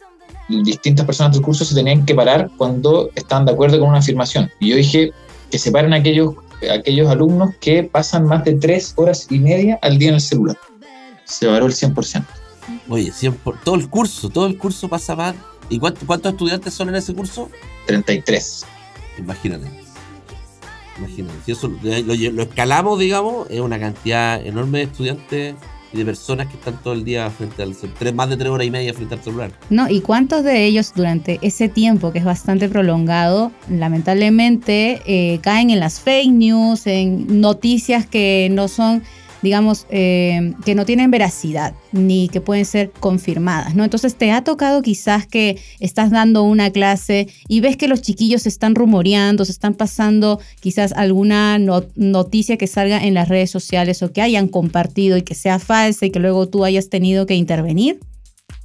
distintas 0.48 1.06
personas 1.06 1.32
del 1.32 1.42
curso 1.42 1.64
se 1.64 1.74
tenían 1.74 2.04
que 2.04 2.14
parar 2.14 2.50
cuando 2.56 3.10
estaban 3.14 3.46
de 3.46 3.52
acuerdo 3.52 3.78
con 3.78 3.88
una 3.88 3.98
afirmación. 3.98 4.50
Y 4.60 4.70
yo 4.70 4.76
dije 4.76 5.12
que 5.50 5.58
se 5.58 5.70
paren 5.70 5.92
aquellos, 5.92 6.34
aquellos 6.70 7.08
alumnos 7.08 7.50
que 7.60 7.84
pasan 7.84 8.26
más 8.26 8.44
de 8.44 8.54
tres 8.54 8.92
horas 8.96 9.26
y 9.30 9.38
media 9.38 9.78
al 9.82 9.98
día 9.98 10.08
en 10.08 10.14
el 10.16 10.20
celular. 10.20 10.56
Se 11.24 11.46
paró 11.46 11.66
el 11.66 11.72
100%. 11.72 12.24
Oye, 12.88 13.12
todo 13.64 13.74
el 13.74 13.88
curso, 13.88 14.28
todo 14.28 14.46
el 14.46 14.56
curso 14.56 14.88
pasa 14.88 15.16
mal. 15.16 15.34
¿Y 15.68 15.78
cuántos 15.78 16.32
estudiantes 16.32 16.74
son 16.74 16.88
en 16.90 16.96
ese 16.96 17.14
curso? 17.14 17.48
33. 17.86 18.66
Imagínate. 19.18 19.66
Imagínate. 20.98 21.38
Si 21.44 21.52
eso 21.52 21.68
lo, 21.68 22.42
escalamos, 22.42 22.98
digamos, 22.98 23.48
es 23.50 23.60
una 23.60 23.78
cantidad 23.78 24.44
enorme 24.44 24.78
de 24.78 24.84
estudiantes 24.84 25.54
y 25.92 25.98
de 25.98 26.04
personas 26.04 26.46
que 26.46 26.54
están 26.54 26.82
todo 26.82 26.94
el 26.94 27.04
día 27.04 27.30
frente 27.30 27.62
al 27.62 27.74
celular, 27.74 28.14
más 28.14 28.30
de 28.30 28.36
tres 28.36 28.48
horas 28.48 28.66
y 28.66 28.70
media 28.70 28.94
frente 28.94 29.14
al 29.14 29.22
celular. 29.22 29.52
No, 29.68 29.88
y 29.90 30.00
cuántos 30.00 30.42
de 30.42 30.64
ellos 30.64 30.92
durante 30.94 31.38
ese 31.42 31.68
tiempo, 31.68 32.12
que 32.12 32.18
es 32.18 32.24
bastante 32.24 32.68
prolongado, 32.68 33.52
lamentablemente 33.68 35.02
eh, 35.06 35.38
caen 35.42 35.70
en 35.70 35.80
las 35.80 36.00
fake 36.00 36.30
news, 36.30 36.86
en 36.86 37.40
noticias 37.40 38.06
que 38.06 38.48
no 38.50 38.68
son 38.68 39.02
digamos, 39.42 39.86
eh, 39.90 40.54
que 40.64 40.74
no 40.74 40.84
tienen 40.84 41.10
veracidad 41.10 41.74
ni 41.92 42.28
que 42.28 42.40
pueden 42.40 42.64
ser 42.64 42.90
confirmadas, 42.90 43.74
¿no? 43.74 43.84
Entonces 43.84 44.14
te 44.14 44.30
ha 44.30 44.44
tocado 44.44 44.82
quizás 44.82 45.26
que 45.26 45.58
estás 45.80 46.10
dando 46.10 46.42
una 46.44 46.70
clase 46.70 47.28
y 47.48 47.60
ves 47.60 47.76
que 47.76 47.88
los 47.88 48.02
chiquillos 48.02 48.42
se 48.42 48.48
están 48.48 48.74
rumoreando, 48.74 49.44
se 49.44 49.52
están 49.52 49.74
pasando 49.74 50.40
quizás 50.60 50.92
alguna 50.92 51.58
noticia 51.58 52.56
que 52.56 52.66
salga 52.66 53.04
en 53.04 53.14
las 53.14 53.28
redes 53.28 53.50
sociales 53.50 54.02
o 54.02 54.12
que 54.12 54.22
hayan 54.22 54.48
compartido 54.48 55.16
y 55.16 55.22
que 55.22 55.34
sea 55.34 55.58
falsa 55.58 56.06
y 56.06 56.10
que 56.10 56.20
luego 56.20 56.48
tú 56.48 56.64
hayas 56.64 56.88
tenido 56.88 57.26
que 57.26 57.34
intervenir. 57.34 58.00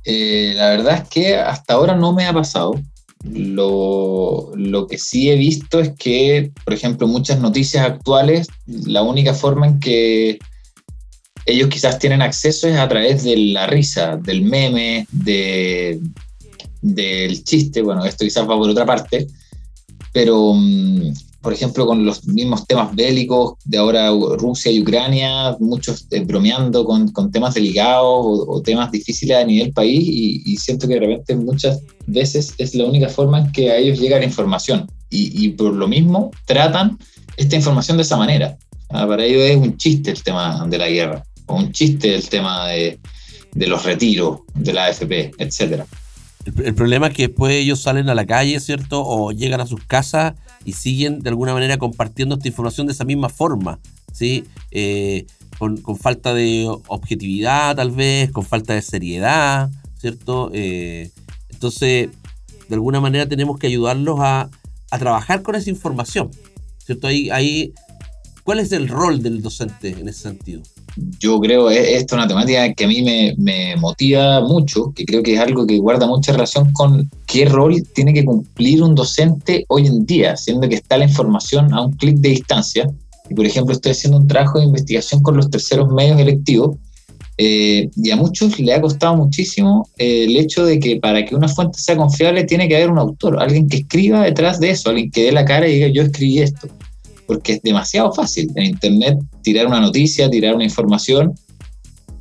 Eh, 0.05 0.53
la 0.55 0.69
verdad 0.69 1.03
es 1.03 1.09
que 1.09 1.35
hasta 1.35 1.73
ahora 1.73 1.95
no 1.95 2.13
me 2.13 2.25
ha 2.25 2.33
pasado. 2.33 2.79
Lo, 3.23 4.51
lo, 4.55 4.87
que 4.87 4.97
sí 4.97 5.29
he 5.29 5.35
visto 5.35 5.79
es 5.79 5.91
que, 5.97 6.51
por 6.63 6.73
ejemplo, 6.73 7.07
muchas 7.07 7.39
noticias 7.39 7.83
actuales, 7.83 8.47
la 8.67 9.01
única 9.01 9.33
forma 9.33 9.67
en 9.67 9.79
que 9.79 10.39
ellos 11.47 11.69
quizás 11.69 11.97
tienen 11.97 12.21
acceso 12.21 12.67
es 12.67 12.77
a 12.77 12.89
través 12.89 13.23
de 13.23 13.37
la 13.37 13.67
risa, 13.67 14.17
del 14.17 14.41
meme, 14.41 15.07
de, 15.11 15.99
del 16.81 17.43
chiste. 17.43 17.81
Bueno, 17.81 18.05
esto 18.05 18.25
quizás 18.25 18.43
va 18.43 18.57
por 18.57 18.69
otra 18.69 18.85
parte, 18.85 19.27
pero 20.11 20.53
mm, 20.53 21.13
por 21.41 21.53
ejemplo, 21.53 21.85
con 21.85 22.05
los 22.05 22.25
mismos 22.27 22.67
temas 22.67 22.93
bélicos 22.93 23.53
de 23.63 23.77
ahora 23.77 24.09
Rusia 24.09 24.73
y 24.73 24.81
Ucrania, 24.81 25.55
muchos 25.61 26.05
eh, 26.11 26.19
bromeando 26.19 26.83
con, 26.83 27.13
con, 27.13 27.31
temas 27.31 27.53
delicados 27.53 28.43
o, 28.45 28.61
temas 28.61 28.91
difíciles 28.91 29.37
a 29.37 29.45
nivel 29.45 29.71
país 29.71 30.03
y, 30.03 30.57
siento 30.57 30.85
que 30.85 30.95
de 30.95 30.99
repente 30.99 31.35
muchas 31.37 31.79
veces 32.07 32.53
es 32.57 32.75
la 32.75 32.83
única 32.83 33.07
forma 33.07 33.39
en 33.39 33.51
que 33.53 33.71
a 33.71 33.77
ellos 33.77 33.99
llega 33.99 34.19
la 34.19 34.25
información 34.25 34.85
y, 35.09 35.45
y 35.45 35.49
por 35.49 35.73
lo 35.73 35.87
mismo 35.87 36.31
tratan 36.45 36.97
esta 37.37 37.55
información 37.55 37.95
de 37.95 38.03
esa 38.03 38.17
manera. 38.17 38.57
Ah, 38.89 39.07
para 39.07 39.23
ellos 39.23 39.43
es 39.43 39.55
un 39.55 39.77
chiste 39.77 40.11
el 40.11 40.21
tema 40.23 40.65
de 40.67 40.77
la 40.77 40.89
guerra 40.89 41.23
o 41.23 41.36
un 41.47 41.71
chiste 41.71 42.15
el 42.15 42.27
tema 42.29 42.67
de, 42.67 42.99
los 43.55 43.83
retiros 43.83 44.41
de 44.53 44.73
la 44.73 44.85
AFP, 44.85 45.31
etcétera. 45.37 45.85
El, 46.45 46.75
problema 46.75 47.07
es 47.07 47.13
que 47.13 47.27
después 47.27 47.53
ellos 47.53 47.81
salen 47.81 48.09
a 48.09 48.15
la 48.15 48.25
calle, 48.25 48.59
¿cierto? 48.59 49.03
O 49.03 49.31
llegan 49.31 49.59
a 49.59 49.65
sus 49.65 49.83
casas 49.83 50.35
y 50.63 50.73
siguen 50.73 51.19
de 51.19 51.29
alguna 51.29 51.53
manera 51.53 51.77
compartiendo 51.77 52.35
esta 52.35 52.47
información 52.47 52.87
de 52.87 52.93
esa 52.93 53.03
misma 53.03 53.29
forma, 53.29 53.79
¿sí? 54.13 54.45
Eh, 54.71 55.25
con, 55.59 55.77
falta 55.97 56.33
de 56.33 56.67
objetividad, 56.87 57.75
tal 57.75 57.91
vez, 57.91 58.31
con 58.31 58.45
falta 58.45 58.73
de 58.73 58.81
seriedad, 58.81 59.69
¿cierto? 59.99 60.51
Eh, 60.53 61.09
entonces, 61.49 62.09
de 62.69 62.75
alguna 62.75 63.01
manera 63.01 63.27
tenemos 63.27 63.59
que 63.59 63.67
ayudarlos 63.67 64.19
a, 64.21 64.49
a 64.91 64.99
trabajar 64.99 65.41
con 65.41 65.55
esa 65.55 65.69
información, 65.69 66.31
¿cierto? 66.85 67.07
Ahí, 67.07 67.29
ahí, 67.29 67.73
¿Cuál 68.47 68.59
es 68.59 68.71
el 68.71 68.87
rol 68.87 69.21
del 69.21 69.41
docente 69.41 69.89
en 69.89 70.07
ese 70.07 70.21
sentido? 70.21 70.61
Yo 71.19 71.39
creo 71.39 71.69
que 71.69 71.95
esta 71.95 72.15
es 72.15 72.19
una 72.19 72.27
temática 72.27 72.73
que 72.73 72.85
a 72.85 72.87
mí 72.87 73.01
me, 73.01 73.35
me, 73.37 73.75
motiva 73.75 74.41
mucho, 74.41 74.91
que 74.95 75.05
creo 75.05 75.23
que 75.23 75.35
es 75.35 75.39
algo 75.39 75.65
que 75.65 75.77
guarda 75.77 76.07
mucha 76.07 76.31
relación 76.31 76.71
con 76.73 77.09
qué 77.25 77.45
rol 77.45 77.83
tiene 77.93 78.13
que 78.13 78.25
cumplir 78.25 78.83
un 78.83 78.95
docente 78.95 79.65
hoy 79.69 79.87
en 79.87 80.05
día, 80.05 80.35
siendo 80.35 80.67
que 80.67 80.75
está 80.75 80.97
la 80.97 81.05
información 81.05 81.73
a 81.73 81.81
un 81.81 81.93
clic 81.93 82.17
de 82.17 82.29
distancia. 82.29 82.89
Y 83.29 83.35
por 83.35 83.45
ejemplo, 83.45 83.73
estoy 83.73 83.91
haciendo 83.91 84.17
un 84.17 84.27
trabajo 84.27 84.59
de 84.59 84.65
investigación 84.65 85.21
con 85.21 85.37
los 85.37 85.49
terceros 85.49 85.89
medios 85.91 86.19
electivos 86.19 86.77
eh, 87.37 87.89
y 87.95 88.09
a 88.09 88.15
muchos 88.15 88.59
le 88.59 88.73
ha 88.73 88.81
costado 88.81 89.15
muchísimo 89.15 89.87
eh, 89.97 90.23
el 90.23 90.35
hecho 90.37 90.65
de 90.65 90.79
que 90.79 90.99
para 90.99 91.23
que 91.23 91.35
una 91.35 91.47
fuente 91.47 91.79
sea 91.79 91.95
confiable 91.95 92.45
tiene 92.45 92.67
que 92.67 92.75
haber 92.75 92.89
un 92.89 92.97
autor, 92.97 93.39
alguien 93.39 93.67
que 93.69 93.77
escriba 93.77 94.23
detrás 94.23 94.59
de 94.59 94.71
eso, 94.71 94.89
alguien 94.89 95.11
que 95.11 95.25
dé 95.25 95.31
la 95.31 95.45
cara 95.45 95.67
y 95.67 95.75
diga 95.75 95.87
yo 95.89 96.01
escribí 96.01 96.39
esto 96.39 96.67
porque 97.27 97.53
es 97.53 97.61
demasiado 97.61 98.11
fácil 98.13 98.49
en 98.55 98.65
Internet 98.65 99.19
tirar 99.43 99.67
una 99.67 99.81
noticia, 99.81 100.29
tirar 100.29 100.55
una 100.55 100.63
información 100.63 101.35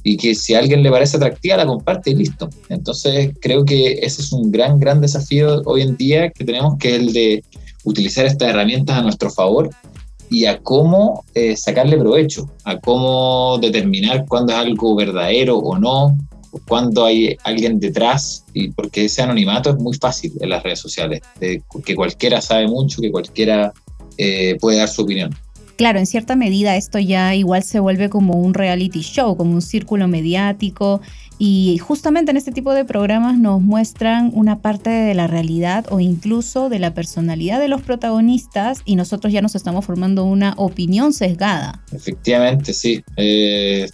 y 0.03 0.17
que 0.17 0.35
si 0.35 0.55
a 0.55 0.59
alguien 0.59 0.83
le 0.83 0.91
parece 0.91 1.17
atractiva 1.17 1.57
la 1.57 1.67
comparte 1.67 2.11
y 2.11 2.17
listo. 2.17 2.49
Entonces 2.69 3.31
creo 3.41 3.65
que 3.65 3.95
ese 4.03 4.23
es 4.23 4.33
un 4.33 4.53
gran, 4.53 4.79
gran 4.79 5.01
desafío 5.01 5.63
hoy 5.65 5.83
en 5.83 5.97
día 5.97 6.31
que 6.31 6.45
tenemos, 6.45 6.77
que 6.79 6.95
es 6.95 7.01
el 7.01 7.13
de 7.13 7.45
utilizar 7.85 8.27
estas 8.27 8.51
herramientas 8.51 8.99
a 8.99 9.03
nuestro 9.03 9.31
favor 9.31 9.71
y 10.29 10.45
a 10.47 10.59
cómo 10.59 11.25
eh, 11.35 11.57
sacarle 11.57 11.97
provecho, 11.97 12.51
a 12.65 12.79
cómo 12.79 13.59
determinar 13.59 14.27
cuándo 14.29 14.53
es 14.53 14.59
algo 14.59 14.95
verdadero 14.97 15.59
o 15.59 15.79
no, 15.79 16.17
o 16.51 16.61
cuándo 16.69 17.05
hay 17.05 17.37
alguien 17.45 17.79
detrás, 17.79 18.45
y 18.53 18.71
porque 18.71 19.05
ese 19.05 19.23
anonimato 19.23 19.71
es 19.71 19.77
muy 19.77 19.97
fácil 19.97 20.33
en 20.41 20.51
las 20.51 20.63
redes 20.63 20.81
sociales, 20.81 21.21
que 21.41 21.95
cualquiera 21.95 22.41
sabe 22.41 22.67
mucho, 22.67 23.01
que 23.01 23.11
cualquiera 23.11 23.73
eh, 24.19 24.57
puede 24.61 24.79
dar 24.79 24.89
su 24.89 25.03
opinión. 25.03 25.35
Claro, 25.77 25.99
en 25.99 26.07
cierta 26.07 26.37
medida 26.37 26.77
esto 26.77 26.99
ya 26.99 27.35
igual 27.35 27.63
se 27.63 27.81
vuelve 27.81 28.09
como 28.09 28.35
un 28.35 28.55
reality 28.55 29.01
show, 29.01 29.37
como 29.37 29.53
un 29.53 29.61
círculo 29.61 30.09
mediático 30.09 31.03
y 31.39 31.77
justamente 31.79 32.31
en 32.31 32.39
este 32.39 32.51
tipo 32.51 32.73
de 32.73 32.87
programas 32.87 33.39
nos 33.39 33.61
muestran 33.61 34.31
una 34.33 34.61
parte 34.61 34.89
de 34.89 35.15
la 35.15 35.27
realidad 35.27 35.85
o 35.91 36.01
incluso 36.01 36.71
de 36.71 36.79
la 36.79 36.95
personalidad 36.95 37.61
de 37.61 37.69
los 37.69 37.83
protagonistas 37.83 38.81
y 38.87 38.97
nosotros 38.97 39.35
ya 39.35 39.43
nos 39.43 39.55
estamos 39.55 39.85
formando 39.85 40.25
una 40.25 40.55
opinión 40.57 41.13
sesgada. 41.13 41.83
Efectivamente, 41.93 42.73
sí. 42.73 43.05
Eh, 43.19 43.87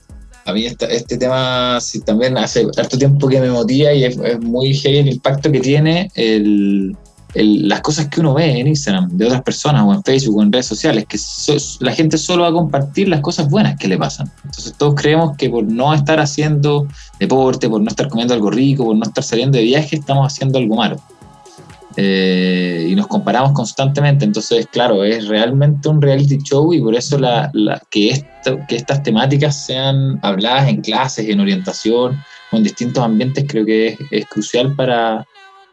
a 0.45 0.53
mí 0.53 0.67
este 0.67 1.19
tema 1.19 1.81
sí, 1.81 2.01
también 2.01 2.39
hace 2.39 2.65
harto 2.77 2.97
tiempo 2.97 3.29
que 3.29 3.41
me 3.41 3.51
motiva 3.51 3.93
y 3.93 4.05
es, 4.05 4.17
es 4.19 4.41
muy 4.41 4.75
heavy 4.75 4.99
el 4.99 5.09
impacto 5.09 5.51
que 5.51 5.61
tiene 5.61 6.11
el, 6.15 6.97
las 7.35 7.81
cosas 7.81 8.09
que 8.09 8.21
uno 8.21 8.35
ve 8.35 8.61
en 8.61 8.67
Instagram 8.69 9.09
de 9.09 9.27
otras 9.27 9.43
personas 9.43 9.85
o 9.87 9.95
en 9.95 10.03
Facebook 10.03 10.37
o 10.37 10.43
en 10.43 10.53
redes 10.53 10.67
sociales, 10.67 11.07
que 11.07 11.19
la 11.81 11.93
gente 11.93 12.19
solo 12.19 12.43
va 12.43 12.51
a 12.51 12.53
compartir 12.53 13.09
las 13.09 13.21
cosas 13.21 13.49
buenas 13.49 13.79
que 13.79 13.89
le 13.89 13.97
pasan. 13.97 14.31
Entonces 14.45 14.75
todos 14.75 14.95
creemos 14.95 15.37
que 15.37 15.49
por 15.49 15.65
no 15.65 15.95
estar 15.95 16.21
haciendo 16.21 16.87
deporte, 17.19 17.69
por 17.69 17.81
no 17.81 17.89
estar 17.89 18.09
comiendo 18.09 18.35
algo 18.35 18.51
rico, 18.51 18.85
por 18.85 18.97
no 18.97 19.05
estar 19.05 19.25
saliendo 19.25 19.59
de 19.59 19.65
viaje, 19.65 19.97
estamos 19.97 20.27
haciendo 20.27 20.59
algo 20.59 20.77
malo. 20.77 21.01
Eh, 21.97 22.89
y 22.91 22.95
nos 22.95 23.07
comparamos 23.07 23.53
constantemente. 23.53 24.25
Entonces, 24.25 24.67
claro, 24.71 25.05
es 25.05 25.29
realmente 25.29 25.89
un 25.89 26.01
reality 26.01 26.39
show 26.39 26.73
y 26.73 26.81
por 26.81 26.95
eso 26.95 27.19
la, 27.19 27.51
que, 27.91 28.11
esto, 28.11 28.59
que 28.69 28.77
estas 28.77 29.03
temáticas 29.03 29.67
sean 29.67 30.19
habladas 30.23 30.69
en 30.69 30.81
clases, 30.81 31.29
en 31.29 31.41
orientación 31.41 32.19
o 32.51 32.57
en 32.57 32.63
distintos 32.63 33.03
ambientes, 33.03 33.45
creo 33.49 33.65
que 33.65 33.97
es 34.11 34.27
crucial 34.27 34.75
para, 34.75 35.27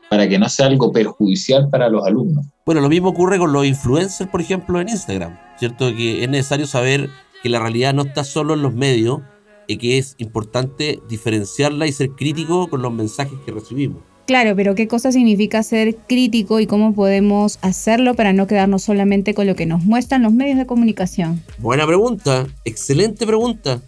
para 0.10 0.28
que 0.28 0.39
no 0.39 0.50
sea 0.50 0.65
algo 0.65 0.91
perjudicial 0.91 1.69
para 1.69 1.89
los 1.89 2.06
alumnos. 2.06 2.45
Bueno, 2.65 2.82
lo 2.82 2.89
mismo 2.89 3.10
ocurre 3.10 3.38
con 3.38 3.54
los 3.54 3.65
influencers, 3.65 4.30
por 4.30 4.41
ejemplo, 4.41 4.82
en 4.82 4.89
Instagram, 4.89 5.38
¿cierto? 5.58 5.95
Que 5.95 6.24
es 6.24 6.30
necesario 6.30 6.67
saber 6.67 7.10
que 7.41 7.50
la 7.50 7.60
realidad 7.60 7.93
no 7.93 8.04
está 8.04 8.24
solo 8.24 8.54
en 8.54 8.62
los 8.62 8.74
medios 8.74 9.22
y 9.67 9.78
que 9.78 9.98
es 9.98 10.15
importante 10.17 11.00
diferenciarla 11.08 11.88
y 11.88 11.91
ser 11.91 12.10
crítico 12.12 12.69
con 12.69 12.82
los 12.82 12.91
mensajes 12.91 13.38
que 13.45 13.52
recibimos. 13.52 14.02
Claro, 14.26 14.56
pero 14.56 14.76
¿qué 14.76 14.88
cosa 14.88 15.12
significa 15.12 15.63
ser 15.63 15.95
crítico 15.95 16.60
y 16.60 16.67
cómo 16.67 16.93
podemos 16.93 17.58
hacerlo 17.62 18.13
para 18.13 18.32
no 18.32 18.45
quedarnos 18.45 18.84
solamente 18.84 19.34
con 19.34 19.48
lo 19.48 19.56
que 19.56 19.65
nos 19.65 19.84
muestran 19.84 20.22
los 20.22 20.34
medios 20.34 20.58
de 20.58 20.67
comunicación? 20.67 21.41
Buena 21.58 21.88
pregunta, 21.88 22.45
excelente 22.63 23.26
pregunta. 23.26 23.82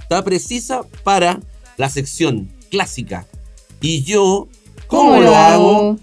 Está 0.00 0.22
precisa 0.22 0.82
para 1.02 1.40
la 1.76 1.88
sección 1.88 2.52
clásica. 2.70 3.26
Y 3.80 4.02
yo 4.02 4.48
¿Cómo, 4.90 5.20
lo 5.20 5.36
hago? 5.36 5.96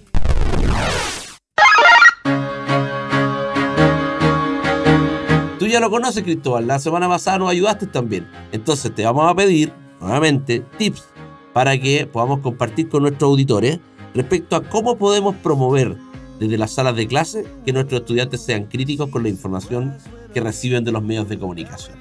Tú 5.59 5.67
ya 5.67 5.81
lo 5.81 5.89
conoces, 5.89 6.23
Cristóbal. 6.23 6.67
La 6.67 6.79
semana 6.79 7.09
pasada 7.09 7.39
nos 7.39 7.49
ayudaste 7.49 7.85
también. 7.87 8.25
Entonces 8.53 8.95
te 8.95 9.03
vamos 9.03 9.29
a 9.29 9.35
pedir 9.35 9.73
nuevamente 9.99 10.63
tips 10.77 11.03
para 11.51 11.77
que 11.77 12.07
podamos 12.07 12.39
compartir 12.39 12.87
con 12.87 13.01
nuestros 13.01 13.29
auditores 13.29 13.79
respecto 14.13 14.55
a 14.55 14.63
cómo 14.63 14.97
podemos 14.97 15.35
promover 15.35 15.97
desde 16.39 16.57
las 16.57 16.71
salas 16.71 16.95
de 16.95 17.07
clase 17.07 17.45
que 17.65 17.73
nuestros 17.73 17.99
estudiantes 18.01 18.39
sean 18.41 18.67
críticos 18.67 19.09
con 19.09 19.23
la 19.23 19.29
información 19.29 19.97
que 20.33 20.39
reciben 20.39 20.85
de 20.85 20.93
los 20.93 21.03
medios 21.03 21.27
de 21.27 21.37
comunicación. 21.37 21.97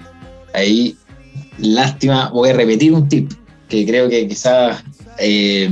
Ahí, 0.54 0.96
lástima, 1.58 2.30
voy 2.30 2.50
a 2.50 2.52
repetir 2.52 2.92
un 2.92 3.08
tip 3.08 3.32
que 3.68 3.84
creo 3.84 4.08
que 4.08 4.28
quizás 4.28 4.84
eh, 5.18 5.68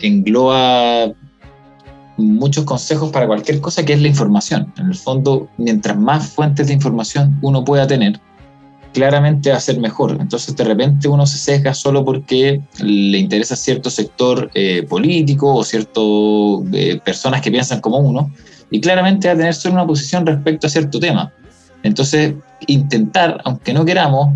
engloba 0.00 1.12
muchos 2.16 2.64
consejos 2.64 3.10
para 3.10 3.26
cualquier 3.26 3.60
cosa 3.60 3.84
que 3.84 3.94
es 3.94 4.00
la 4.00 4.08
información. 4.08 4.72
En 4.78 4.86
el 4.86 4.94
fondo, 4.94 5.48
mientras 5.56 5.96
más 5.96 6.28
fuentes 6.28 6.68
de 6.68 6.74
información 6.74 7.38
uno 7.42 7.64
pueda 7.64 7.86
tener, 7.86 8.20
claramente 8.92 9.50
va 9.50 9.56
a 9.56 9.60
ser 9.60 9.78
mejor. 9.80 10.16
Entonces, 10.20 10.56
de 10.56 10.64
repente 10.64 11.08
uno 11.08 11.26
se 11.26 11.38
sesga 11.38 11.74
solo 11.74 12.04
porque 12.04 12.62
le 12.78 13.18
interesa 13.18 13.56
cierto 13.56 13.90
sector 13.90 14.50
eh, 14.54 14.84
político 14.88 15.54
o 15.54 15.64
ciertas 15.64 16.04
eh, 16.72 17.00
personas 17.04 17.42
que 17.42 17.50
piensan 17.50 17.80
como 17.80 17.98
uno, 17.98 18.30
y 18.70 18.80
claramente 18.80 19.28
va 19.28 19.34
a 19.34 19.36
tener 19.36 19.54
solo 19.54 19.74
una 19.74 19.86
posición 19.86 20.24
respecto 20.24 20.66
a 20.66 20.70
cierto 20.70 20.98
tema. 20.98 21.32
Entonces, 21.82 22.34
intentar, 22.66 23.40
aunque 23.44 23.74
no 23.74 23.84
queramos, 23.84 24.30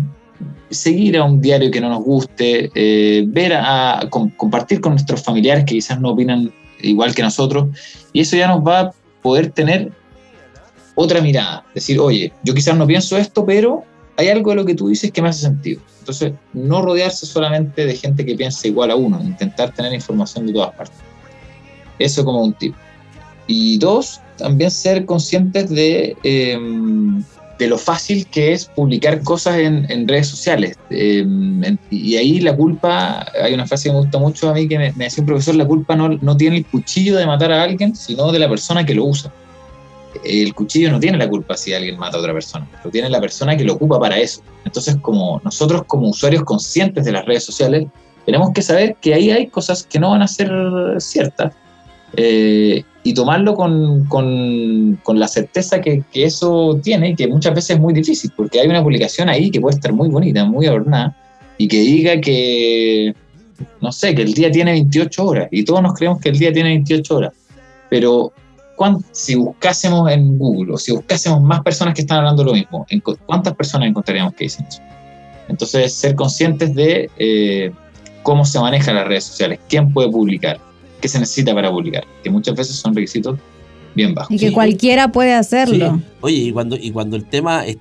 seguir 0.69 1.17
a 1.17 1.23
un 1.23 1.41
diario 1.41 1.71
que 1.71 1.81
no 1.81 1.89
nos 1.89 2.03
guste, 2.03 2.71
eh, 2.75 3.23
ver 3.27 3.53
a, 3.53 4.07
compartir 4.09 4.81
con 4.81 4.93
nuestros 4.93 5.23
familiares 5.23 5.65
que 5.65 5.75
quizás 5.75 5.99
no 5.99 6.11
opinan 6.11 6.51
igual 6.81 7.13
que 7.13 7.21
nosotros, 7.21 7.67
y 8.13 8.21
eso 8.21 8.37
ya 8.37 8.47
nos 8.47 8.65
va 8.65 8.79
a 8.79 8.91
poder 9.21 9.51
tener 9.51 9.91
otra 10.95 11.21
mirada, 11.21 11.65
decir, 11.73 11.99
oye, 11.99 12.33
yo 12.43 12.53
quizás 12.53 12.75
no 12.75 12.85
pienso 12.85 13.17
esto, 13.17 13.45
pero 13.45 13.83
hay 14.17 14.27
algo 14.27 14.49
de 14.51 14.57
lo 14.57 14.65
que 14.65 14.75
tú 14.75 14.89
dices 14.89 15.11
que 15.11 15.21
me 15.21 15.29
hace 15.29 15.41
sentido. 15.41 15.81
Entonces, 15.99 16.33
no 16.53 16.81
rodearse 16.81 17.25
solamente 17.25 17.85
de 17.85 17.95
gente 17.95 18.25
que 18.25 18.35
piensa 18.35 18.67
igual 18.67 18.91
a 18.91 18.95
uno, 18.95 19.21
intentar 19.23 19.73
tener 19.73 19.93
información 19.93 20.47
de 20.47 20.53
todas 20.53 20.73
partes. 20.73 20.97
Eso 21.99 22.25
como 22.25 22.41
un 22.41 22.53
tip. 22.53 22.75
Y 23.47 23.77
dos, 23.77 24.19
también 24.37 24.71
ser 24.71 25.05
conscientes 25.05 25.69
de, 25.69 26.17
em, 26.23 27.23
de 27.59 27.67
lo 27.67 27.77
fácil 27.77 28.25
que 28.27 28.53
es 28.53 28.65
publicar 28.65 29.21
cosas 29.21 29.57
en, 29.57 30.07
redes 30.07 30.27
sociales. 30.27 30.77
Em, 30.89 31.77
y 31.91 32.15
ahí 32.15 32.39
la 32.39 32.55
culpa, 32.55 33.25
hay 33.43 33.53
una 33.53 33.67
frase 33.67 33.89
que 33.89 33.93
me 33.93 33.99
gusta 33.99 34.17
mucho 34.17 34.49
a 34.49 34.53
mí 34.53 34.67
que 34.67 34.77
me, 34.77 34.91
decía 34.93 35.21
un 35.21 35.25
profesor, 35.25 35.55
la 35.55 35.65
culpa 35.65 35.95
no, 35.95 36.07
no 36.09 36.37
tiene 36.37 36.57
el 36.57 36.65
cuchillo 36.65 37.17
de 37.17 37.27
matar 37.27 37.51
a 37.51 37.61
alguien, 37.61 37.95
sino 37.95 38.31
de 38.31 38.39
la 38.39 38.49
persona 38.49 38.85
que 38.85 38.95
lo 38.95 39.05
usa. 39.05 39.31
El 40.23 40.55
cuchillo 40.55 40.89
no 40.89 40.99
tiene 41.01 41.17
la 41.17 41.27
culpa 41.27 41.55
si 41.57 41.73
alguien 41.73 41.99
mata 41.99 42.17
a 42.17 42.21
otra 42.21 42.33
persona, 42.33 42.67
lo 42.83 42.89
tiene 42.89 43.09
la 43.09 43.19
persona 43.19 43.55
que 43.57 43.65
lo 43.65 43.73
ocupa 43.73 43.99
para 43.99 44.17
eso. 44.17 44.41
Entonces, 44.63 44.95
como 45.01 45.41
nosotros 45.43 45.83
como 45.85 46.09
usuarios 46.09 46.43
conscientes 46.43 47.03
de 47.03 47.11
las 47.11 47.25
redes 47.25 47.43
sociales, 47.43 47.87
tenemos 48.25 48.51
que 48.53 48.61
saber 48.61 48.95
que 49.01 49.13
ahí 49.13 49.31
hay 49.31 49.47
cosas 49.47 49.83
que 49.83 49.99
no 49.99 50.11
van 50.11 50.21
a 50.21 50.27
ser 50.27 50.49
ciertas 50.99 51.53
eh, 52.15 52.83
y 53.09 53.13
tomarlo 53.15 53.55
con, 53.55 54.05
con, 54.05 55.19
la 55.19 55.27
certeza 55.27 55.81
que, 55.81 56.03
que, 56.13 56.25
eso 56.25 56.79
tiene, 56.83 57.15
que 57.15 57.27
muchas 57.27 57.55
veces 57.55 57.71
es 57.71 57.79
muy 57.79 57.91
difícil, 57.91 58.31
porque 58.37 58.59
hay 58.59 58.67
una 58.67 58.83
publicación 58.83 59.29
ahí 59.29 59.49
que 59.49 59.59
puede 59.59 59.77
estar 59.77 59.91
muy 59.91 60.09
bonita, 60.09 60.45
muy 60.45 60.67
adornada, 60.67 61.17
y 61.57 61.67
que 61.67 61.79
diga 61.79 62.21
que, 62.21 63.15
no 63.81 63.91
sé, 63.91 64.13
que 64.13 64.21
el 64.21 64.35
día 64.35 64.51
tiene 64.51 64.73
28 64.73 65.25
horas, 65.25 65.47
y 65.49 65.65
todos 65.65 65.81
nos 65.81 65.95
creemos 65.95 66.19
que 66.19 66.29
el 66.29 66.37
día 66.37 66.53
tiene 66.53 66.69
28 66.69 67.15
horas, 67.15 67.33
pero 67.89 68.31
si 69.11 69.33
buscásemos 69.33 70.11
en 70.11 70.37
Google 70.37 70.75
o 70.75 70.77
si 70.77 70.91
buscásemos 70.91 71.41
más 71.41 71.61
personas 71.61 71.95
que 71.95 72.01
están 72.01 72.19
hablando 72.19 72.43
lo 72.43 72.53
mismo, 72.53 72.85
¿cuántas 73.25 73.55
personas 73.55 73.89
encontraríamos 73.89 74.35
que 74.35 74.43
dicen 74.43 74.67
eso? 74.67 74.83
Entonces, 75.47 75.95
ser 75.95 76.13
conscientes 76.13 76.75
de 76.75 77.09
eh, 77.17 77.71
cómo 78.21 78.45
se 78.45 78.59
manejan 78.59 78.93
las 78.93 79.07
redes 79.07 79.23
sociales, 79.23 79.59
quién 79.67 79.91
puede 79.91 80.09
publicar, 80.09 80.59
qué 80.99 81.07
se 81.07 81.19
necesita 81.19 81.53
para 81.53 81.71
publicar, 81.71 82.05
que 82.23 82.29
muchas 82.29 82.55
veces 82.55 82.75
son 82.75 82.95
requisitos 82.95 83.37
bien 83.95 84.13
bajos. 84.13 84.31
Y 84.31 84.39
que 84.39 84.51
cualquiera 84.51 85.11
puede 85.11 85.33
hacerlo. 85.33 86.01
Oye, 86.21 86.35
y 86.35 86.51
cuando, 86.51 86.75
y 86.75 86.91
cuando 86.91 87.15
el 87.15 87.25
tema 87.25 87.65
es, 87.65 87.77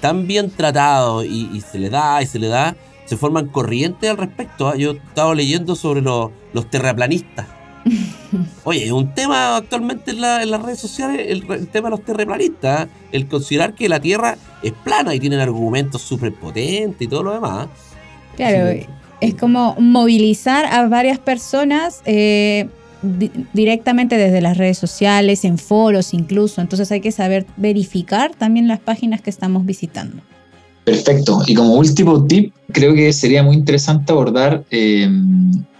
tan 0.00 0.26
bien 0.26 0.50
tratado 0.50 1.24
y, 1.24 1.60
se 1.60 1.78
le 1.78 1.90
da 1.90 2.22
y 2.22 2.26
se 2.26 2.38
le 2.38 2.48
da, 2.48 2.76
se 3.06 3.16
forman 3.16 3.48
corrientes 3.48 4.10
al 4.10 4.18
respecto. 4.18 4.68
¿ah? 4.68 4.76
Yo 4.76 4.92
estaba 4.92 5.34
leyendo 5.34 5.74
sobre 5.74 6.02
los 6.02 6.70
terraplanistas. 6.70 7.46
Oye, 8.64 8.84
es 8.84 8.92
un 8.92 9.14
tema 9.14 9.56
actualmente 9.56 10.10
en, 10.10 10.20
las 10.20 10.62
redes 10.62 10.78
sociales, 10.78 11.26
el, 11.28 11.68
tema 11.68 11.88
de 11.88 11.96
los 11.96 12.04
terraplanistas, 12.04 12.80
¿ah? 12.80 12.88
el 13.10 13.26
considerar 13.26 13.74
que 13.74 13.88
la 13.88 14.00
Tierra 14.00 14.36
es 14.62 14.72
plana 14.72 15.14
y 15.14 15.20
tienen 15.20 15.40
argumentos 15.40 16.02
súper 16.02 16.34
potentes 16.34 17.00
y 17.00 17.08
todo 17.08 17.22
lo 17.22 17.32
demás. 17.32 17.68
Claro, 18.36 18.70
es 19.20 19.34
como 19.34 19.76
movilizar 19.78 20.66
a 20.66 20.88
varias 20.88 21.18
personas 21.18 22.02
eh, 22.04 22.68
directamente 23.52 24.16
desde 24.16 24.40
las 24.40 24.56
redes 24.56 24.78
sociales, 24.78 25.44
en 25.44 25.58
foros 25.58 26.12
incluso. 26.14 26.60
Entonces 26.60 26.90
hay 26.92 27.00
que 27.00 27.12
saber 27.12 27.46
verificar 27.56 28.32
también 28.36 28.68
las 28.68 28.80
páginas 28.80 29.20
que 29.20 29.30
estamos 29.30 29.64
visitando. 29.64 30.22
Perfecto. 30.84 31.42
Y 31.46 31.54
como 31.54 31.74
último 31.74 32.24
tip, 32.26 32.52
creo 32.72 32.94
que 32.94 33.12
sería 33.12 33.42
muy 33.42 33.54
interesante 33.54 34.12
abordar 34.12 34.64
eh, 34.70 35.08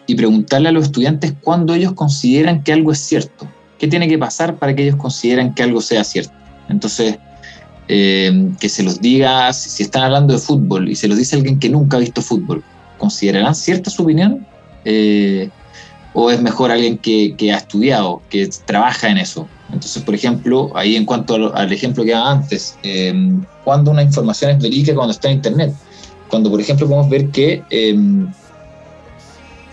y 0.07 0.15
preguntarle 0.15 0.69
a 0.69 0.73
los 0.73 0.85
estudiantes 0.85 1.35
cuándo 1.41 1.75
ellos 1.75 1.93
consideran 1.95 2.63
que 2.63 2.73
algo 2.73 2.93
es 2.93 2.99
cierto. 2.99 3.47
¿Qué 3.79 3.89
tiene 3.89 4.09
que 4.09 4.19
pasar 4.19 4.57
para 4.57 4.75
que 4.75 4.83
ellos 4.83 4.97
consideren 4.97 5.55
que 5.55 5.63
algo 5.63 5.81
sea 5.81 6.05
cierto? 6.05 6.33
Entonces, 6.69 7.19
eh, 7.89 8.51
que 8.61 8.69
se 8.69 8.83
los 8.83 9.01
diga, 9.01 9.53
si 9.53 9.83
están 9.83 10.05
hablando 10.05 10.35
de 10.35 10.39
fútbol 10.39 10.89
y 10.89 10.95
se 10.95 11.09
los 11.09 11.19
dice 11.19 11.37
alguien 11.37 11.59
que 11.59 11.71
nunca 11.71 11.97
ha 11.97 12.01
visto 12.01 12.23
fútbol, 12.23 12.63
¿considerarán 13.01 13.57
cierta 13.57 13.91
su 13.91 14.05
opinión? 14.05 14.47
Eh, 14.85 15.51
¿O 16.13 16.31
es 16.31 16.41
mejor 16.41 16.71
alguien 16.71 16.99
que, 16.99 17.35
ha 17.53 17.57
estudiado, 17.57 18.23
que 18.31 18.49
trabaja 18.67 19.09
en 19.09 19.19
eso? 19.19 19.49
Entonces, 19.73 20.03
por 20.03 20.15
ejemplo, 20.15 20.71
ahí 20.75 20.97
en 20.97 21.05
cuanto 21.05 21.55
al, 21.55 21.73
ejemplo 21.73 22.05
que 22.05 22.13
daba 22.13 22.33
antes, 22.33 22.77
eh, 22.83 23.13
cuando 23.65 23.91
una 23.91 24.03
información 24.03 24.53
es 24.53 24.63
verídica 24.63 24.95
cuando 24.95 25.13
está 25.13 25.29
en 25.29 25.37
Internet. 25.37 25.73
Cuando, 26.29 26.51
por 26.51 26.61
ejemplo, 26.61 26.87
podemos 26.87 27.09
ver 27.09 27.29
que 27.31 27.63
eh, 27.71 27.97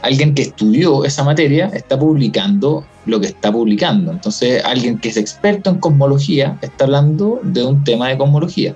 alguien 0.02 0.34
que 0.34 0.44
estudió 0.44 1.04
esa 1.06 1.24
materia 1.24 1.68
está 1.74 2.00
publicando 2.00 2.86
lo 3.06 3.20
que 3.20 3.28
está 3.28 3.52
publicando. 3.52 4.12
Entonces, 4.12 4.64
alguien 4.64 5.00
que 5.00 5.10
es 5.10 5.18
experto 5.18 5.70
en 5.70 5.78
cosmología 5.80 6.58
está 6.62 6.86
hablando 6.86 7.40
de 7.44 7.66
un 7.66 7.84
tema 7.84 8.10
de 8.10 8.18
cosmología. 8.18 8.76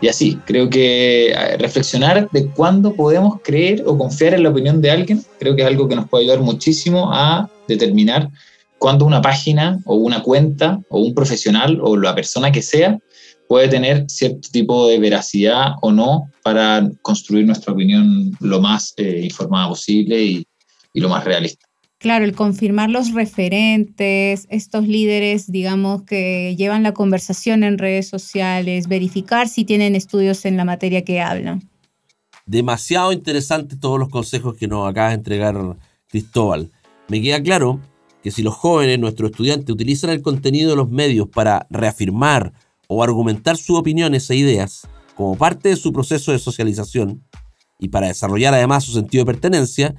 Y 0.00 0.08
así, 0.08 0.38
creo 0.44 0.68
que 0.68 1.34
reflexionar 1.58 2.28
de 2.30 2.50
cuándo 2.50 2.94
podemos 2.94 3.40
creer 3.42 3.82
o 3.86 3.96
confiar 3.96 4.34
en 4.34 4.42
la 4.42 4.50
opinión 4.50 4.82
de 4.82 4.90
alguien, 4.90 5.24
creo 5.38 5.56
que 5.56 5.62
es 5.62 5.68
algo 5.68 5.88
que 5.88 5.96
nos 5.96 6.08
puede 6.08 6.24
ayudar 6.24 6.40
muchísimo 6.40 7.10
a 7.12 7.48
determinar 7.66 8.30
cuándo 8.78 9.06
una 9.06 9.22
página 9.22 9.80
o 9.86 9.96
una 9.96 10.22
cuenta 10.22 10.80
o 10.90 11.00
un 11.00 11.14
profesional 11.14 11.80
o 11.82 11.96
la 11.96 12.14
persona 12.14 12.52
que 12.52 12.60
sea 12.60 12.98
puede 13.48 13.68
tener 13.68 14.04
cierto 14.08 14.48
tipo 14.52 14.88
de 14.88 14.98
veracidad 14.98 15.74
o 15.80 15.92
no 15.92 16.30
para 16.42 16.88
construir 17.00 17.46
nuestra 17.46 17.72
opinión 17.72 18.36
lo 18.40 18.60
más 18.60 18.92
eh, 18.96 19.20
informada 19.24 19.68
posible 19.68 20.22
y 20.22 20.46
lo 20.94 21.08
más 21.08 21.24
realista. 21.24 21.65
Claro, 21.98 22.24
el 22.26 22.34
confirmar 22.34 22.90
los 22.90 23.12
referentes, 23.12 24.46
estos 24.50 24.86
líderes, 24.86 25.50
digamos, 25.50 26.02
que 26.02 26.54
llevan 26.56 26.82
la 26.82 26.92
conversación 26.92 27.64
en 27.64 27.78
redes 27.78 28.08
sociales, 28.08 28.86
verificar 28.86 29.48
si 29.48 29.64
tienen 29.64 29.96
estudios 29.96 30.44
en 30.44 30.58
la 30.58 30.66
materia 30.66 31.04
que 31.04 31.20
hablan. 31.20 31.68
Demasiado 32.44 33.12
interesante 33.12 33.76
todos 33.76 33.98
los 33.98 34.10
consejos 34.10 34.56
que 34.56 34.68
nos 34.68 34.88
acaba 34.88 35.08
de 35.08 35.14
entregar 35.14 35.56
Cristóbal. 36.08 36.70
Me 37.08 37.20
queda 37.20 37.42
claro 37.42 37.80
que 38.22 38.30
si 38.30 38.42
los 38.42 38.54
jóvenes, 38.54 38.98
nuestros 38.98 39.30
estudiantes, 39.30 39.70
utilizan 39.70 40.10
el 40.10 40.22
contenido 40.22 40.70
de 40.70 40.76
los 40.76 40.90
medios 40.90 41.28
para 41.28 41.66
reafirmar 41.70 42.52
o 42.88 43.02
argumentar 43.02 43.56
sus 43.56 43.78
opiniones 43.78 44.28
e 44.30 44.36
ideas 44.36 44.86
como 45.14 45.36
parte 45.36 45.70
de 45.70 45.76
su 45.76 45.92
proceso 45.92 46.30
de 46.32 46.38
socialización 46.38 47.24
y 47.78 47.88
para 47.88 48.08
desarrollar 48.08 48.54
además 48.54 48.84
su 48.84 48.92
sentido 48.92 49.24
de 49.24 49.32
pertenencia, 49.32 49.94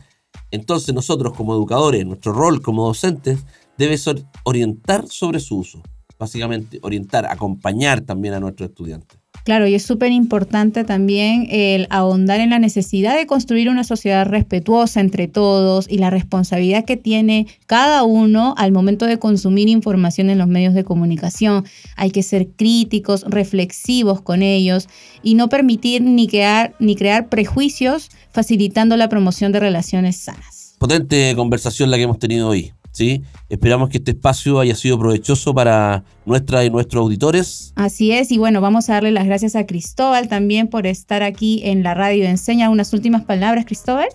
entonces 0.52 0.94
nosotros 0.94 1.34
como 1.34 1.54
educadores, 1.54 2.06
nuestro 2.06 2.34
rol 2.34 2.62
como 2.62 2.86
docentes 2.86 3.46
debe 3.78 3.98
ser 3.98 4.24
orientar 4.44 5.08
sobre 5.08 5.40
su 5.40 5.58
uso. 5.58 5.82
Básicamente 6.20 6.80
orientar, 6.82 7.26
acompañar 7.28 8.02
también 8.02 8.34
a 8.34 8.40
nuestros 8.40 8.70
estudiantes. 8.70 9.20
Claro, 9.48 9.66
y 9.66 9.76
es 9.76 9.84
súper 9.84 10.12
importante 10.12 10.84
también 10.84 11.48
el 11.50 11.88
ahondar 11.90 12.42
en 12.42 12.50
la 12.50 12.60
necesidad 12.60 13.16
de 13.16 13.26
construir 13.28 13.70
una 13.70 13.86
sociedad 13.86 14.26
respetuosa 14.26 15.00
entre 15.00 15.30
todos 15.30 15.90
y 15.90 16.00
la 16.00 16.10
responsabilidad 16.10 16.84
que 16.84 16.98
tiene 16.98 17.48
cada 17.66 18.04
uno 18.04 18.56
al 18.58 18.74
momento 18.74 19.06
de 19.06 19.20
consumir 19.20 19.70
información 19.70 20.30
en 20.30 20.38
los 20.38 20.50
medios 20.50 20.74
de 20.74 20.84
comunicación. 20.84 21.64
Hay 21.96 22.12
que 22.12 22.24
ser 22.24 22.50
críticos, 22.58 23.24
reflexivos 23.26 24.20
con 24.20 24.42
ellos 24.42 24.90
y 25.24 25.36
no 25.36 25.48
permitir 25.48 26.02
ni 26.02 26.28
crear, 26.28 26.76
ni 26.80 26.98
crear 26.98 27.30
prejuicios 27.30 28.10
facilitando 28.34 28.98
la 28.98 29.08
promoción 29.08 29.54
de 29.54 29.62
relaciones 29.62 30.18
sanas. 30.18 30.76
Potente 30.78 31.34
conversación 31.38 31.90
la 31.90 31.96
que 31.96 32.04
hemos 32.04 32.20
tenido 32.20 32.50
hoy. 32.50 32.74
¿Sí? 32.98 33.22
Esperamos 33.48 33.90
que 33.90 34.00
este 34.00 34.12
espacio 34.12 34.60
haya 34.60 34.76
sido 34.76 34.98
provechoso 34.98 35.54
para 35.54 36.04
nuestras 36.26 36.66
y 36.66 36.72
nuestros 36.72 37.02
auditores. 37.02 37.74
Así 37.76 38.12
es, 38.12 38.32
y 38.32 38.40
bueno, 38.40 38.60
vamos 38.60 38.90
a 38.90 38.94
darle 38.94 39.12
las 39.12 39.28
gracias 39.28 39.56
a 39.56 39.68
Cristóbal 39.68 40.28
también 40.28 40.68
por 40.68 40.88
estar 40.88 41.22
aquí 41.22 41.62
en 41.64 41.84
la 41.84 41.94
radio. 41.94 42.26
Enseña 42.26 42.72
unas 42.72 42.92
últimas 42.94 43.24
palabras, 43.24 43.66
Cristóbal. 43.66 44.08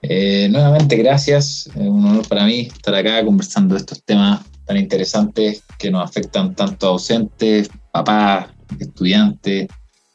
Eh, 0.00 0.48
nuevamente, 0.50 0.96
gracias. 0.96 1.66
Es 1.66 1.76
un 1.76 2.06
honor 2.06 2.26
para 2.26 2.46
mí 2.46 2.68
estar 2.74 2.94
acá 2.94 3.22
conversando 3.24 3.74
de 3.74 3.80
estos 3.80 4.02
temas 4.02 4.40
tan 4.64 4.78
interesantes 4.78 5.62
que 5.78 5.90
nos 5.90 6.02
afectan 6.02 6.54
tanto 6.54 6.86
a 6.86 6.90
docentes, 6.92 7.68
papás, 7.92 8.46
estudiantes, 8.80 9.68